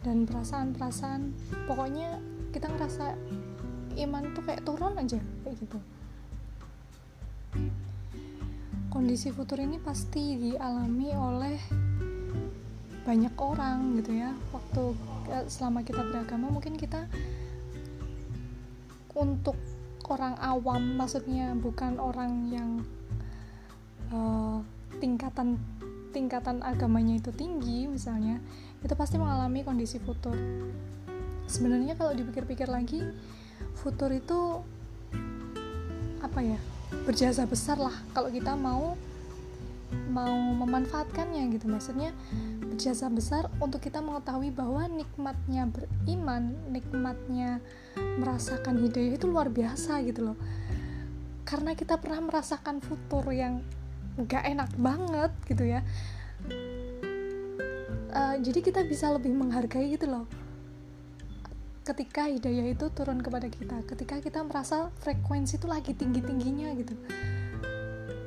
dan 0.04 0.28
perasaan-perasaan 0.28 1.32
pokoknya 1.64 2.20
kita 2.52 2.68
ngerasa 2.68 3.16
iman 3.96 4.36
tuh 4.36 4.44
kayak 4.44 4.60
turun 4.68 4.92
aja 5.00 5.16
kayak 5.40 5.56
gitu. 5.56 5.78
Kondisi 8.92 9.32
futur 9.32 9.56
ini 9.56 9.80
pasti 9.80 10.36
dialami 10.36 11.08
oleh 11.16 11.56
banyak 13.08 13.32
orang 13.40 13.96
gitu 13.96 14.12
ya. 14.12 14.36
Waktu 14.52 14.82
eh, 15.32 15.44
selama 15.48 15.80
kita 15.80 16.04
beragama 16.04 16.52
mungkin 16.52 16.76
kita 16.76 17.08
untuk 19.16 19.56
orang 20.12 20.36
awam 20.44 21.00
maksudnya 21.00 21.56
bukan 21.56 21.96
orang 21.96 22.52
yang 22.52 22.70
uh, 24.12 24.60
tingkatan 25.00 25.56
tingkatan 26.12 26.60
agamanya 26.60 27.16
itu 27.18 27.32
tinggi 27.32 27.88
misalnya 27.88 28.38
itu 28.84 28.92
pasti 28.92 29.16
mengalami 29.16 29.64
kondisi 29.64 29.96
futur. 29.96 30.36
Sebenarnya 31.48 31.96
kalau 31.96 32.12
dipikir-pikir 32.12 32.68
lagi 32.68 33.00
futur 33.80 34.12
itu 34.12 34.60
apa 36.22 36.38
ya 36.44 36.58
berjasa 37.02 37.48
besar 37.48 37.80
lah 37.82 37.94
kalau 38.14 38.30
kita 38.30 38.54
mau 38.54 38.94
mau 40.12 40.32
memanfaatkannya 40.32 41.52
gitu. 41.56 41.68
Maksudnya 41.68 42.12
berjasa 42.60 43.08
besar 43.12 43.48
untuk 43.60 43.80
kita 43.84 44.00
mengetahui 44.00 44.52
bahwa 44.52 44.88
nikmatnya 44.88 45.68
beriman 45.68 46.56
nikmatnya 46.72 47.60
merasakan 48.20 48.80
hidayah 48.80 49.16
itu 49.16 49.26
luar 49.28 49.52
biasa 49.52 50.00
gitu 50.04 50.32
loh. 50.32 50.38
Karena 51.44 51.76
kita 51.76 52.00
pernah 52.00 52.24
merasakan 52.24 52.80
futur 52.80 53.28
yang 53.28 53.60
gak 54.28 54.44
enak 54.44 54.70
banget 54.76 55.32
gitu 55.48 55.64
ya. 55.64 55.80
Uh, 58.12 58.36
jadi 58.44 58.60
kita 58.60 58.84
bisa 58.84 59.08
lebih 59.08 59.32
menghargai 59.32 59.88
gitu 59.88 60.04
loh. 60.04 60.28
Ketika 61.82 62.28
hidayah 62.28 62.76
itu 62.76 62.92
turun 62.92 63.18
kepada 63.24 63.48
kita 63.48 63.82
ketika 63.88 64.20
kita 64.20 64.44
merasa 64.44 64.92
frekuensi 65.02 65.56
itu 65.58 65.66
lagi 65.66 65.96
tinggi 65.96 66.20
tingginya 66.20 66.76
gitu. 66.76 66.92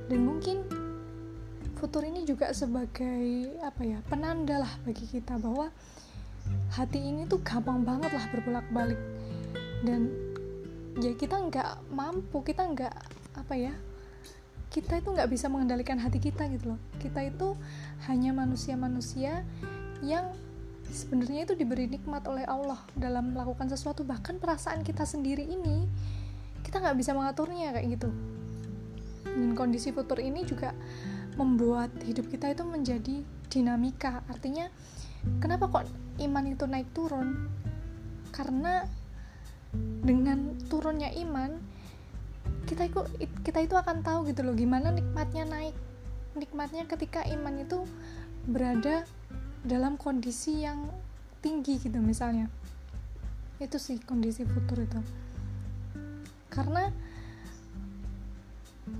Dan 0.09 0.25
mungkin 0.25 0.65
futur 1.77 2.01
ini 2.01 2.25
juga 2.25 2.49
sebagai 2.49 3.55
apa 3.61 3.81
ya 3.85 4.01
penanda 4.09 4.65
lah 4.65 4.73
bagi 4.83 5.05
kita 5.05 5.37
bahwa 5.37 5.69
hati 6.73 6.99
ini 6.99 7.29
tuh 7.29 7.39
gampang 7.45 7.85
banget 7.85 8.09
lah 8.09 8.25
berbolak-balik. 8.33 8.99
Dan 9.85 10.09
ya 10.97 11.13
kita 11.13 11.45
nggak 11.45 11.93
mampu 11.93 12.41
kita 12.41 12.65
nggak 12.65 12.95
apa 13.37 13.53
ya 13.53 13.73
kita 14.75 14.99
itu 14.99 15.07
nggak 15.15 15.31
bisa 15.31 15.47
mengendalikan 15.47 15.95
hati 15.95 16.19
kita 16.19 16.51
gitu 16.51 16.75
loh. 16.75 16.79
Kita 16.99 17.23
itu 17.23 17.55
hanya 18.11 18.35
manusia-manusia 18.35 19.47
yang 20.03 20.35
sebenarnya 20.91 21.47
itu 21.47 21.55
diberi 21.55 21.87
nikmat 21.87 22.27
oleh 22.27 22.43
Allah 22.43 22.83
dalam 22.91 23.31
melakukan 23.31 23.71
sesuatu. 23.71 24.03
Bahkan 24.03 24.43
perasaan 24.43 24.83
kita 24.83 25.07
sendiri 25.07 25.47
ini 25.47 25.87
kita 26.67 26.83
nggak 26.83 26.99
bisa 26.99 27.15
mengaturnya 27.15 27.71
kayak 27.71 27.87
gitu. 27.95 28.11
Dan 29.23 29.55
kondisi 29.55 29.95
futur 29.95 30.19
ini 30.19 30.43
juga 30.43 30.75
membuat 31.39 31.95
hidup 32.03 32.27
kita 32.27 32.51
itu 32.51 32.67
menjadi 32.67 33.23
dinamika. 33.47 34.27
Artinya 34.27 34.67
kenapa 35.39 35.71
kok 35.71 35.87
iman 36.19 36.45
itu 36.51 36.67
naik 36.67 36.91
turun? 36.91 37.47
Karena 38.35 38.83
dengan 40.03 40.59
turunnya 40.67 41.15
iman 41.23 41.74
kita 42.65 42.89
itu 42.89 42.99
kita 43.45 43.61
itu 43.61 43.77
akan 43.77 44.01
tahu 44.01 44.27
gitu 44.29 44.41
loh 44.41 44.57
gimana 44.57 44.89
nikmatnya 44.89 45.45
naik. 45.45 45.75
Nikmatnya 46.35 46.89
ketika 46.89 47.23
iman 47.23 47.61
itu 47.61 47.85
berada 48.49 49.07
dalam 49.63 49.95
kondisi 49.95 50.65
yang 50.65 50.89
tinggi 51.39 51.79
gitu 51.79 52.01
misalnya. 52.01 52.49
Itu 53.61 53.77
sih 53.77 54.01
kondisi 54.01 54.43
futur 54.43 54.83
itu. 54.83 54.99
Karena 56.49 56.89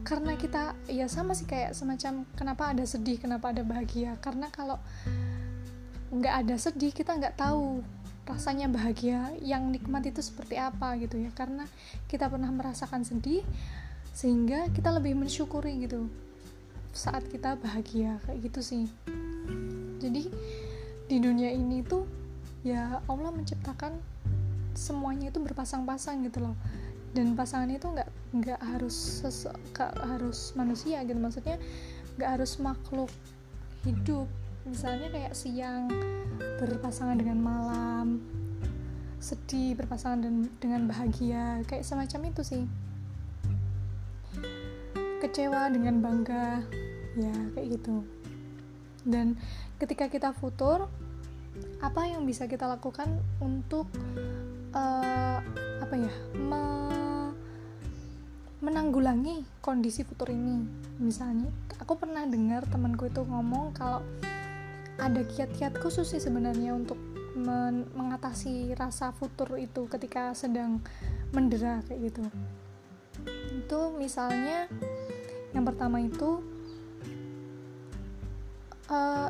karena 0.01 0.33
kita 0.37 0.73
ya 0.89 1.05
sama 1.05 1.37
sih 1.37 1.45
kayak 1.45 1.77
semacam 1.77 2.25
kenapa 2.33 2.73
ada 2.73 2.85
sedih 2.85 3.17
kenapa 3.17 3.51
ada 3.51 3.65
bahagia. 3.65 4.15
Karena 4.21 4.47
kalau 4.53 4.77
nggak 6.13 6.35
ada 6.45 6.55
sedih 6.55 6.93
kita 6.93 7.17
nggak 7.17 7.35
tahu 7.35 7.81
rasanya 8.25 8.65
bahagia 8.65 9.33
yang 9.45 9.69
nikmat 9.69 10.09
itu 10.09 10.19
seperti 10.19 10.57
apa 10.57 10.97
gitu 10.97 11.21
ya. 11.21 11.29
Karena 11.31 11.69
kita 12.09 12.27
pernah 12.27 12.49
merasakan 12.49 13.05
sedih 13.05 13.45
sehingga 14.15 14.71
kita 14.73 14.95
lebih 14.95 15.13
mensyukuri 15.13 15.85
gitu 15.85 16.09
saat 16.95 17.27
kita 17.29 17.59
bahagia 17.61 18.17
kayak 18.25 18.49
gitu 18.49 18.59
sih. 18.65 18.85
Jadi 20.01 20.29
di 21.05 21.17
dunia 21.21 21.53
ini 21.53 21.85
tuh 21.85 22.09
ya 22.65 22.97
Allah 23.05 23.29
menciptakan 23.29 23.93
semuanya 24.73 25.29
itu 25.29 25.39
berpasang-pasang 25.39 26.25
gitu 26.25 26.49
loh. 26.49 26.57
Dan 27.15 27.31
pasangan 27.37 27.71
itu 27.71 27.87
nggak 27.87 28.09
nggak 28.35 28.59
harus 28.59 29.23
gak 29.71 29.93
harus 30.01 30.51
manusia 30.57 30.99
gitu. 31.05 31.15
Maksudnya 31.15 31.61
nggak 32.17 32.29
harus 32.39 32.57
makhluk 32.57 33.11
hidup 33.85 34.25
misalnya 34.65 35.13
kayak 35.13 35.37
siang 35.37 35.87
berpasangan 36.59 37.15
dengan 37.15 37.39
malam 37.39 38.19
sedih 39.25 39.73
berpasangan 39.73 40.21
dengan 40.61 40.85
bahagia 40.85 41.65
kayak 41.65 41.81
semacam 41.81 42.29
itu 42.29 42.41
sih. 42.45 42.63
Kecewa 45.17 45.73
dengan 45.73 45.97
bangga 45.97 46.61
ya 47.17 47.33
kayak 47.57 47.81
gitu. 47.81 48.05
Dan 49.01 49.33
ketika 49.81 50.13
kita 50.13 50.29
futur 50.37 50.85
apa 51.81 52.05
yang 52.05 52.21
bisa 52.29 52.45
kita 52.45 52.69
lakukan 52.69 53.17
untuk 53.41 53.89
uh, 54.77 55.41
apa 55.81 55.95
ya 55.97 56.13
me 56.37 56.63
menanggulangi 58.61 59.41
kondisi 59.65 60.05
futur 60.05 60.29
ini? 60.29 60.61
Misalnya 61.01 61.49
aku 61.81 61.97
pernah 61.97 62.29
dengar 62.29 62.61
temanku 62.69 63.09
itu 63.09 63.25
ngomong 63.25 63.73
kalau 63.73 64.05
ada 64.95 65.21
kiat-kiat 65.23 65.75
khusus 65.79 66.07
sih 66.15 66.21
sebenarnya 66.21 66.71
untuk 66.75 66.97
men 67.35 67.83
mengatasi 67.91 68.71
rasa 68.79 69.11
futur 69.11 69.59
itu 69.59 69.91
ketika 69.91 70.31
sedang 70.31 70.79
mendera 71.35 71.83
kayak 71.87 72.11
gitu. 72.11 72.23
Itu 73.51 73.79
misalnya 73.99 74.71
yang 75.51 75.67
pertama 75.67 75.99
itu 75.99 76.39
uh, 78.87 79.29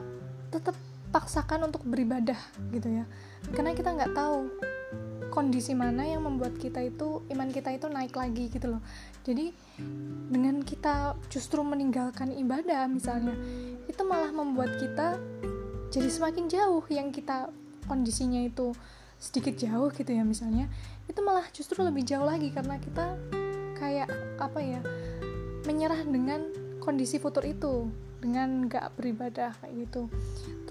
tetap 0.53 0.77
paksakan 1.09 1.65
untuk 1.69 1.81
beribadah 1.87 2.37
gitu 2.69 3.01
ya. 3.01 3.05
Karena 3.53 3.73
kita 3.73 3.89
nggak 3.93 4.13
tahu 4.13 4.49
kondisi 5.35 5.75
mana 5.75 6.07
yang 6.07 6.23
membuat 6.23 6.55
kita 6.55 6.79
itu 6.79 7.19
iman 7.27 7.51
kita 7.51 7.75
itu 7.75 7.91
naik 7.91 8.15
lagi 8.15 8.47
gitu 8.47 8.71
loh. 8.71 8.81
Jadi 9.27 9.51
dengan 10.31 10.63
kita 10.63 11.19
justru 11.27 11.59
meninggalkan 11.59 12.31
ibadah 12.31 12.87
misalnya 12.87 13.35
itu 13.91 14.01
malah 14.07 14.31
membuat 14.31 14.79
kita 14.79 15.19
jadi 15.91 16.07
semakin 16.07 16.47
jauh 16.47 16.87
yang 16.87 17.11
kita 17.11 17.51
kondisinya 17.91 18.39
itu 18.47 18.71
sedikit 19.19 19.59
jauh 19.59 19.91
gitu 19.91 20.07
ya 20.07 20.23
misalnya. 20.23 20.71
Itu 21.11 21.19
malah 21.19 21.43
justru 21.51 21.83
lebih 21.83 22.07
jauh 22.07 22.23
lagi 22.23 22.55
karena 22.55 22.79
kita 22.79 23.19
kayak 23.75 24.07
apa 24.39 24.59
ya 24.63 24.79
menyerah 25.67 25.99
dengan 26.07 26.47
kondisi 26.79 27.19
futur 27.19 27.43
itu 27.43 27.91
dengan 28.23 28.71
gak 28.71 28.95
beribadah 28.95 29.51
kayak 29.59 29.89
gitu. 29.89 30.07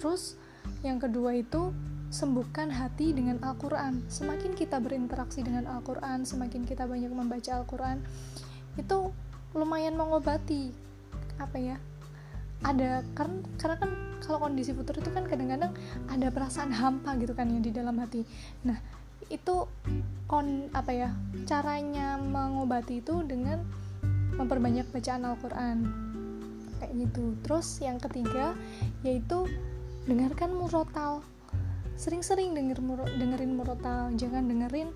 Terus 0.00 0.40
yang 0.80 0.96
kedua 0.96 1.36
itu 1.36 1.70
sembuhkan 2.14 2.70
hati 2.70 3.10
dengan 3.10 3.42
Al-Quran. 3.42 4.06
Semakin 4.06 4.54
kita 4.54 4.78
berinteraksi 4.78 5.42
dengan 5.42 5.66
Al-Quran 5.66 6.22
semakin 6.22 6.62
kita 6.62 6.86
banyak 6.86 7.10
membaca 7.10 7.58
Al-Quran 7.58 7.98
itu 8.78 9.10
lumayan 9.58 9.98
mengobati 9.98 10.70
apa 11.42 11.58
ya 11.58 11.76
ada 12.62 13.02
kan 13.18 13.42
karena 13.58 13.76
kan 13.82 13.90
kalau 14.22 14.38
kondisi 14.46 14.70
futur 14.70 14.94
itu 14.94 15.10
kan 15.10 15.26
kadang-kadang 15.26 15.74
ada 16.06 16.30
perasaan 16.30 16.70
hampa 16.70 17.18
gitu 17.18 17.34
kan 17.34 17.50
yang 17.50 17.66
di 17.66 17.74
dalam 17.74 17.98
hati. 17.98 18.22
Nah 18.62 18.78
itu 19.26 19.66
kon 20.30 20.70
apa 20.70 20.94
ya 20.94 21.10
caranya 21.50 22.14
mengobati 22.16 23.02
itu 23.02 23.26
dengan 23.26 23.58
memperbanyak 24.38 24.86
bacaan 24.94 25.26
Al-Quran. 25.26 25.76
Kayak 26.78 26.92
gitu. 26.94 27.24
Terus 27.42 27.66
yang 27.82 27.98
ketiga 27.98 28.54
yaitu 29.02 29.50
dengarkan 30.06 30.54
murotal 30.56 31.26
sering-sering 31.94 32.54
denger 32.54 32.78
dengerin 33.18 33.52
murotal. 33.54 34.10
Jangan 34.14 34.46
dengerin 34.46 34.90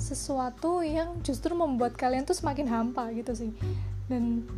sesuatu 0.00 0.80
yang 0.80 1.20
justru 1.20 1.52
membuat 1.52 1.94
kalian 1.94 2.24
tuh 2.24 2.34
semakin 2.34 2.66
hampa 2.66 3.12
gitu 3.12 3.32
sih. 3.36 3.52
Dan 4.08 4.48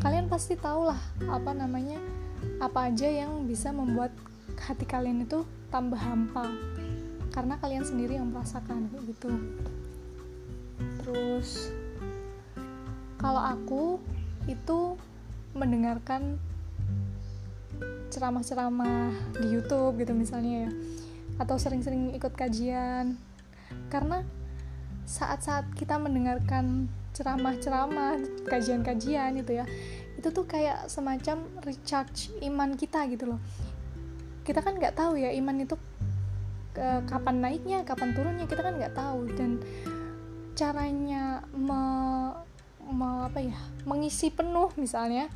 kalian 0.00 0.26
pasti 0.26 0.56
tahu 0.56 0.88
lah 0.88 1.00
apa 1.28 1.52
namanya 1.52 2.00
apa 2.56 2.88
aja 2.88 3.04
yang 3.04 3.44
bisa 3.44 3.68
membuat 3.70 4.10
hati 4.56 4.88
kalian 4.88 5.28
itu 5.28 5.44
tambah 5.68 6.00
hampa. 6.00 6.48
Karena 7.30 7.54
kalian 7.62 7.86
sendiri 7.86 8.18
yang 8.18 8.32
merasakan 8.32 8.90
gitu. 9.06 9.30
Terus 11.04 11.70
kalau 13.20 13.44
aku 13.44 14.00
itu 14.48 14.96
mendengarkan 15.52 16.40
ceramah-ceramah 18.10 19.14
di 19.38 19.46
YouTube 19.54 20.02
gitu 20.02 20.12
misalnya 20.12 20.66
ya. 20.66 20.70
Atau 21.40 21.56
sering-sering 21.56 22.12
ikut 22.18 22.34
kajian. 22.34 23.16
Karena 23.88 24.26
saat-saat 25.06 25.70
kita 25.74 25.98
mendengarkan 25.98 26.90
ceramah-ceramah 27.10 28.22
kajian-kajian 28.46 29.34
itu 29.42 29.58
ya 29.58 29.66
itu 30.20 30.28
tuh 30.30 30.44
kayak 30.44 30.86
semacam 30.86 31.48
recharge 31.64 32.30
iman 32.44 32.76
kita 32.76 33.08
gitu 33.08 33.34
loh. 33.34 33.40
Kita 34.44 34.60
kan 34.60 34.76
nggak 34.76 34.94
tahu 34.94 35.16
ya 35.16 35.32
iman 35.32 35.64
itu 35.64 35.74
ke, 36.76 36.86
kapan 37.08 37.40
naiknya 37.40 37.82
kapan 37.88 38.12
turunnya 38.12 38.46
kita 38.46 38.60
kan 38.60 38.76
nggak 38.76 38.94
tahu. 38.94 39.26
Dan 39.32 39.64
caranya 40.52 41.40
me, 41.56 41.82
me, 42.84 43.32
apa 43.32 43.40
ya 43.40 43.56
mengisi 43.88 44.28
penuh 44.28 44.68
misalnya 44.76 45.32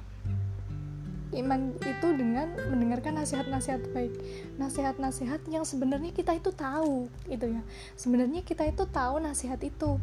iman 1.32 1.72
itu 1.80 2.08
dengan 2.12 2.52
mendengarkan 2.68 3.16
nasihat-nasihat 3.16 3.90
baik. 3.96 4.12
Nasihat-nasihat 4.60 5.40
yang 5.48 5.64
sebenarnya 5.64 6.12
kita 6.12 6.36
itu 6.36 6.52
tahu 6.52 7.08
itu 7.26 7.46
ya. 7.48 7.62
Sebenarnya 7.96 8.44
kita 8.44 8.68
itu 8.68 8.84
tahu 8.84 9.24
nasihat 9.24 9.58
itu. 9.64 9.96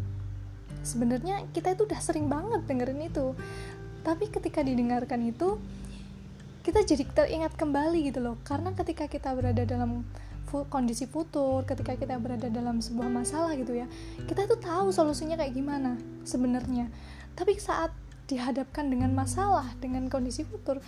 Sebenarnya 0.81 1.45
kita 1.53 1.77
itu 1.77 1.86
udah 1.86 2.01
sering 2.01 2.25
banget 2.25 2.65
dengerin 2.65 3.05
itu. 3.05 3.38
Tapi 4.01 4.34
ketika 4.34 4.65
didengarkan 4.65 5.21
itu 5.29 5.62
kita 6.65 6.81
jadi 6.81 7.05
teringat 7.05 7.53
kembali 7.53 8.10
gitu 8.10 8.19
loh. 8.23 8.36
Karena 8.41 8.73
ketika 8.73 9.05
kita 9.05 9.29
berada 9.38 9.62
dalam 9.62 10.03
kondisi 10.67 11.07
futur 11.07 11.63
ketika 11.63 11.95
kita 11.95 12.19
berada 12.19 12.51
dalam 12.51 12.84
sebuah 12.84 13.07
masalah 13.07 13.55
gitu 13.55 13.71
ya 13.71 13.88
kita 14.27 14.43
itu 14.43 14.60
tahu 14.60 14.91
solusinya 14.91 15.39
kayak 15.39 15.55
gimana 15.55 15.95
sebenarnya. 16.27 16.91
Tapi 17.39 17.55
saat 17.55 17.95
dihadapkan 18.31 18.87
dengan 18.87 19.11
masalah 19.11 19.67
dengan 19.83 20.07
kondisi 20.07 20.47
futur 20.47 20.79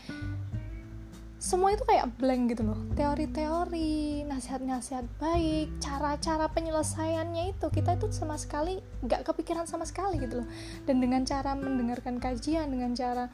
semua 1.43 1.75
itu 1.75 1.83
kayak 1.83 2.07
blank 2.15 2.55
gitu 2.55 2.63
loh. 2.63 2.79
Teori-teori 2.95 4.23
nasihat-nasihat 4.31 5.03
baik 5.19 5.75
cara-cara 5.83 6.47
penyelesaiannya 6.47 7.51
itu 7.51 7.67
kita 7.67 7.99
itu 7.99 8.07
sama 8.15 8.39
sekali 8.39 8.79
nggak 9.03 9.27
kepikiran 9.27 9.67
sama 9.67 9.83
sekali 9.83 10.23
gitu 10.23 10.39
loh. 10.39 10.47
Dan 10.87 11.03
dengan 11.03 11.27
cara 11.27 11.51
mendengarkan 11.51 12.23
kajian 12.23 12.71
dengan 12.71 12.95
cara 12.95 13.27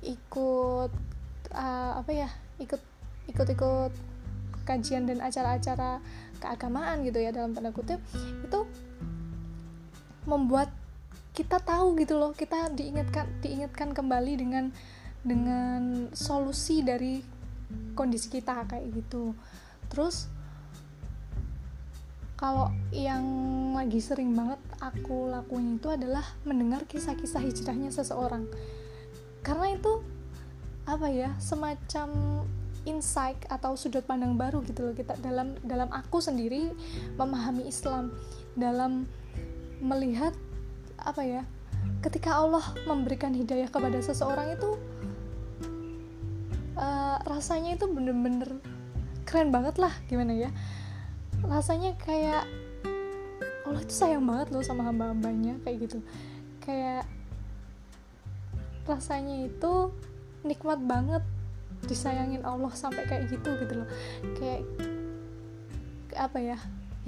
ikut 0.00 0.88
uh, 1.52 1.92
apa 2.00 2.10
ya 2.16 2.32
ikut 2.64 2.80
ikut-ikut 3.28 3.92
kajian 4.64 5.04
dan 5.04 5.20
acara-acara 5.20 6.00
keagamaan 6.40 7.04
gitu 7.04 7.20
ya 7.20 7.28
dalam 7.28 7.52
tanda 7.52 7.76
kutip 7.76 8.00
itu 8.40 8.60
membuat 10.24 10.72
kita 11.34 11.58
tahu 11.58 11.98
gitu 11.98 12.14
loh 12.14 12.30
kita 12.30 12.70
diingatkan 12.70 13.26
diingatkan 13.42 13.90
kembali 13.90 14.32
dengan 14.38 14.70
dengan 15.26 16.06
solusi 16.14 16.86
dari 16.86 17.18
kondisi 17.98 18.30
kita 18.30 18.70
kayak 18.70 18.86
gitu. 18.94 19.34
Terus 19.90 20.30
kalau 22.38 22.70
yang 22.94 23.24
lagi 23.74 23.98
sering 23.98 24.36
banget 24.36 24.60
aku 24.78 25.32
lakuin 25.32 25.80
itu 25.80 25.90
adalah 25.90 26.22
mendengar 26.46 26.86
kisah-kisah 26.86 27.42
hijrahnya 27.42 27.90
seseorang. 27.90 28.46
Karena 29.42 29.74
itu 29.74 30.04
apa 30.84 31.08
ya 31.08 31.32
semacam 31.40 32.44
insight 32.84 33.40
atau 33.48 33.72
sudut 33.80 34.04
pandang 34.04 34.36
baru 34.36 34.60
gitu 34.60 34.92
loh 34.92 34.94
kita 34.94 35.16
dalam 35.24 35.56
dalam 35.64 35.88
aku 35.88 36.20
sendiri 36.20 36.70
memahami 37.16 37.64
Islam. 37.64 38.12
Dalam 38.54 39.08
melihat 39.80 40.36
apa 41.04 41.22
ya 41.22 41.42
ketika 42.00 42.36
Allah 42.36 42.64
memberikan 42.88 43.32
hidayah 43.32 43.68
kepada 43.68 44.00
seseorang 44.00 44.56
itu 44.56 44.76
uh, 46.76 47.16
rasanya 47.24 47.76
itu 47.76 47.88
bener-bener 47.88 48.60
keren 49.24 49.48
banget 49.48 49.80
lah 49.80 49.92
gimana 50.08 50.36
ya. 50.36 50.50
Rasanya 51.44 51.96
kayak 52.00 52.44
Allah 53.64 53.80
itu 53.80 53.94
sayang 53.96 54.24
banget 54.24 54.52
loh 54.52 54.64
sama 54.64 54.84
hamba-hambanya 54.84 55.60
kayak 55.64 55.88
gitu. 55.88 55.98
Kayak 56.60 57.08
rasanya 58.84 59.48
itu 59.48 59.92
nikmat 60.44 60.80
banget 60.84 61.24
disayangin 61.88 62.44
Allah 62.44 62.72
sampai 62.72 63.08
kayak 63.08 63.32
gitu 63.32 63.56
gitu 63.64 63.84
loh. 63.84 63.88
Kayak 64.36 64.62
apa 66.14 66.38
ya 66.38 66.56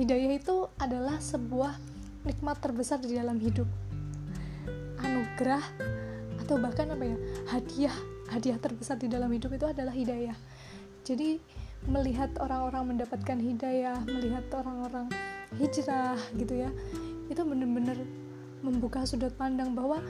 hidayah 0.01 0.41
itu 0.41 0.67
adalah 0.81 1.21
sebuah 1.21 1.77
nikmat 2.27 2.59
terbesar 2.59 2.99
di 2.99 3.15
dalam 3.15 3.39
hidup 3.39 3.69
anugerah 5.37 5.64
atau 6.40 6.57
bahkan 6.57 6.88
apa 6.96 7.05
ya 7.05 7.16
hadiah 7.53 7.96
hadiah 8.33 8.57
terbesar 8.57 8.96
di 8.96 9.05
dalam 9.05 9.29
hidup 9.29 9.53
itu 9.53 9.68
adalah 9.68 9.92
hidayah. 9.92 10.33
Jadi 11.05 11.37
melihat 11.85 12.33
orang-orang 12.40 12.96
mendapatkan 12.96 13.37
hidayah 13.37 14.01
melihat 14.09 14.49
orang-orang 14.57 15.12
hijrah 15.61 16.16
gitu 16.40 16.57
ya 16.57 16.72
itu 17.29 17.37
benar-benar 17.44 18.01
membuka 18.64 19.05
sudut 19.05 19.37
pandang 19.37 19.77
bahwa 19.77 20.01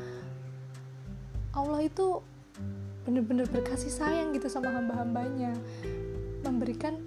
Allah 1.51 1.83
itu 1.83 2.23
benar-benar 3.03 3.51
berkasih 3.51 3.91
sayang 3.91 4.31
gitu 4.31 4.47
sama 4.47 4.71
hamba-hambanya. 4.79 5.59
Memberikan 6.47 7.03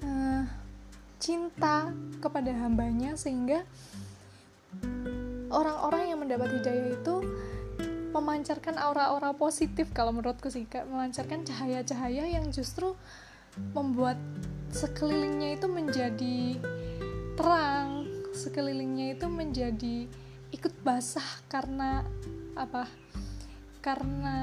uh, 0.00 0.48
cinta 1.20 1.92
kepada 2.24 2.48
hambanya 2.64 3.12
sehingga 3.20 3.68
orang-orang 5.54 6.10
yang 6.10 6.18
mendapat 6.18 6.58
hidayah 6.58 6.98
itu 6.98 7.14
memancarkan 8.10 8.78
aura-aura 8.78 9.34
positif 9.34 9.90
kalau 9.94 10.10
menurutku 10.10 10.50
sih. 10.50 10.66
Kak 10.66 10.86
memancarkan 10.90 11.46
cahaya-cahaya 11.46 12.26
yang 12.26 12.50
justru 12.50 12.94
membuat 13.74 14.18
sekelilingnya 14.74 15.58
itu 15.58 15.66
menjadi 15.70 16.38
terang 17.38 18.06
sekelilingnya 18.34 19.14
itu 19.14 19.26
menjadi 19.30 19.96
ikut 20.50 20.74
basah 20.82 21.26
karena 21.46 22.02
apa? 22.58 22.90
Karena 23.78 24.38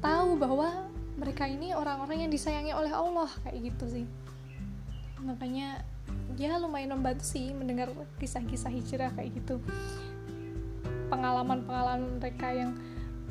tahu 0.00 0.40
bahwa 0.40 0.88
mereka 1.18 1.44
ini 1.44 1.76
orang-orang 1.76 2.28
yang 2.28 2.32
disayangi 2.32 2.72
oleh 2.72 2.92
Allah 2.92 3.28
kayak 3.44 3.72
gitu 3.72 3.84
sih. 4.00 4.06
Makanya 5.20 5.82
ya 6.38 6.54
lumayan 6.56 6.94
membantu 6.94 7.26
sih 7.26 7.50
mendengar 7.50 7.90
kisah-kisah 8.22 8.70
hijrah 8.70 9.10
kayak 9.18 9.42
gitu. 9.42 9.58
Pengalaman-pengalaman 11.10 12.22
mereka 12.22 12.54
yang 12.54 12.78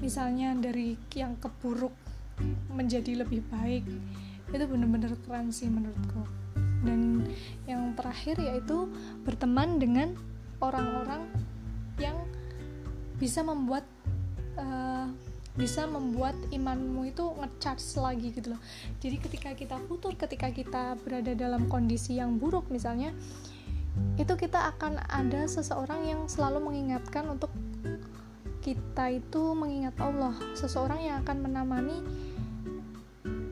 misalnya 0.03 0.51
dari 0.59 0.99
yang 1.15 1.39
keburuk 1.39 1.95
menjadi 2.69 3.25
lebih 3.25 3.41
baik 3.49 3.87
itu 4.51 4.63
bener-bener 4.67 5.15
keren 5.23 5.49
sih 5.55 5.71
menurutku. 5.71 6.27
Dan 6.83 7.25
yang 7.65 7.95
terakhir 7.95 8.37
yaitu 8.43 8.91
berteman 9.23 9.79
dengan 9.79 10.13
orang-orang 10.59 11.25
yang 11.97 12.15
bisa 13.17 13.41
membuat 13.41 13.87
uh, 14.59 15.09
bisa 15.57 15.89
membuat 15.89 16.37
imanmu 16.53 17.09
itu 17.09 17.33
ngecharge 17.33 17.97
lagi 17.97 18.29
gitu 18.29 18.53
loh. 18.53 18.61
Jadi 19.01 19.17
ketika 19.17 19.49
kita 19.57 19.81
futur 19.89 20.13
ketika 20.13 20.53
kita 20.53 20.93
berada 21.01 21.33
dalam 21.33 21.65
kondisi 21.65 22.21
yang 22.21 22.37
buruk 22.37 22.69
misalnya 22.69 23.09
itu 24.21 24.33
kita 24.37 24.69
akan 24.77 25.01
ada 25.09 25.49
seseorang 25.49 26.05
yang 26.05 26.21
selalu 26.29 26.61
mengingatkan 26.61 27.25
untuk 27.25 27.49
kita 28.61 29.17
itu 29.17 29.43
mengingat 29.57 29.97
Allah. 29.97 30.37
Seseorang 30.53 31.01
yang 31.01 31.25
akan 31.25 31.37
menemani 31.41 31.97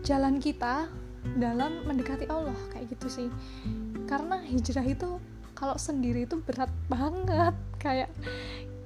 jalan 0.05 0.37
kita 0.37 0.85
dalam 1.41 1.89
mendekati 1.89 2.29
Allah 2.29 2.57
kayak 2.69 2.93
gitu 2.93 3.07
sih. 3.09 3.27
Karena 4.05 4.37
hijrah 4.45 4.85
itu 4.85 5.17
kalau 5.57 5.73
sendiri 5.81 6.29
itu 6.29 6.37
berat 6.37 6.69
banget. 6.93 7.57
Kayak 7.81 8.13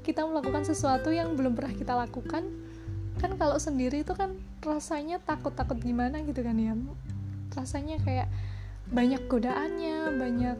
kita 0.08 0.24
melakukan 0.24 0.64
sesuatu 0.64 1.12
yang 1.12 1.36
belum 1.36 1.60
pernah 1.60 1.76
kita 1.76 1.94
lakukan 1.96 2.69
kan 3.20 3.36
kalau 3.36 3.60
sendiri 3.60 4.08
itu 4.08 4.16
kan 4.16 4.40
rasanya 4.64 5.20
takut-takut 5.20 5.78
gimana 5.84 6.24
gitu 6.24 6.40
kan 6.40 6.56
ya. 6.56 6.74
Rasanya 7.54 8.00
kayak 8.02 8.32
banyak 8.90 9.22
godaannya 9.30 10.16
banyak 10.16 10.58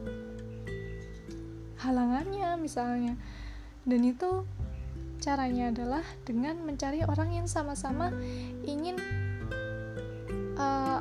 halangannya 1.80 2.60
misalnya. 2.60 3.16
Dan 3.88 4.04
itu 4.04 4.44
caranya 5.20 5.72
adalah 5.72 6.04
dengan 6.28 6.60
mencari 6.64 7.04
orang 7.04 7.32
yang 7.42 7.48
sama-sama 7.48 8.12
ingin 8.64 8.96
uh, 10.56 11.00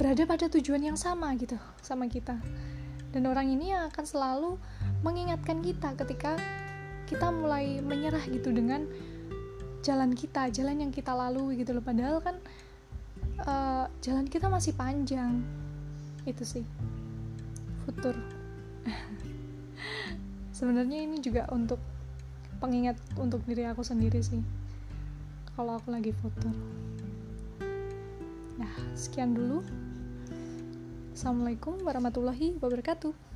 berada 0.00 0.24
pada 0.24 0.48
tujuan 0.48 0.80
yang 0.80 0.96
sama 0.96 1.36
gitu 1.36 1.60
sama 1.84 2.08
kita. 2.08 2.40
Dan 3.10 3.28
orang 3.28 3.52
ini 3.52 3.74
yang 3.74 3.92
akan 3.92 4.04
selalu 4.06 4.50
mengingatkan 5.04 5.60
kita 5.60 5.92
ketika 5.98 6.40
kita 7.10 7.26
mulai 7.34 7.82
menyerah 7.82 8.22
gitu 8.30 8.54
dengan 8.54 8.86
jalan 9.80 10.12
kita 10.12 10.52
jalan 10.52 10.88
yang 10.88 10.92
kita 10.92 11.12
lalui 11.12 11.60
gitu 11.60 11.72
loh. 11.72 11.84
Padahal 11.84 12.20
kan 12.20 12.36
uh, 13.44 13.84
jalan 14.04 14.28
kita 14.28 14.48
masih 14.48 14.76
panjang. 14.76 15.40
Itu 16.28 16.44
sih 16.44 16.64
futur. 17.88 18.16
Sebenarnya 20.56 21.04
ini 21.04 21.24
juga 21.24 21.48
untuk 21.48 21.80
pengingat 22.60 23.00
untuk 23.16 23.40
diri 23.48 23.64
aku 23.64 23.80
sendiri 23.80 24.20
sih 24.20 24.44
kalau 25.56 25.80
aku 25.80 25.88
lagi 25.92 26.12
futur. 26.12 26.52
Nah 28.60 28.72
sekian 28.92 29.32
dulu. 29.32 29.64
Assalamualaikum 31.16 31.80
warahmatullahi 31.84 32.56
wabarakatuh 32.60 33.29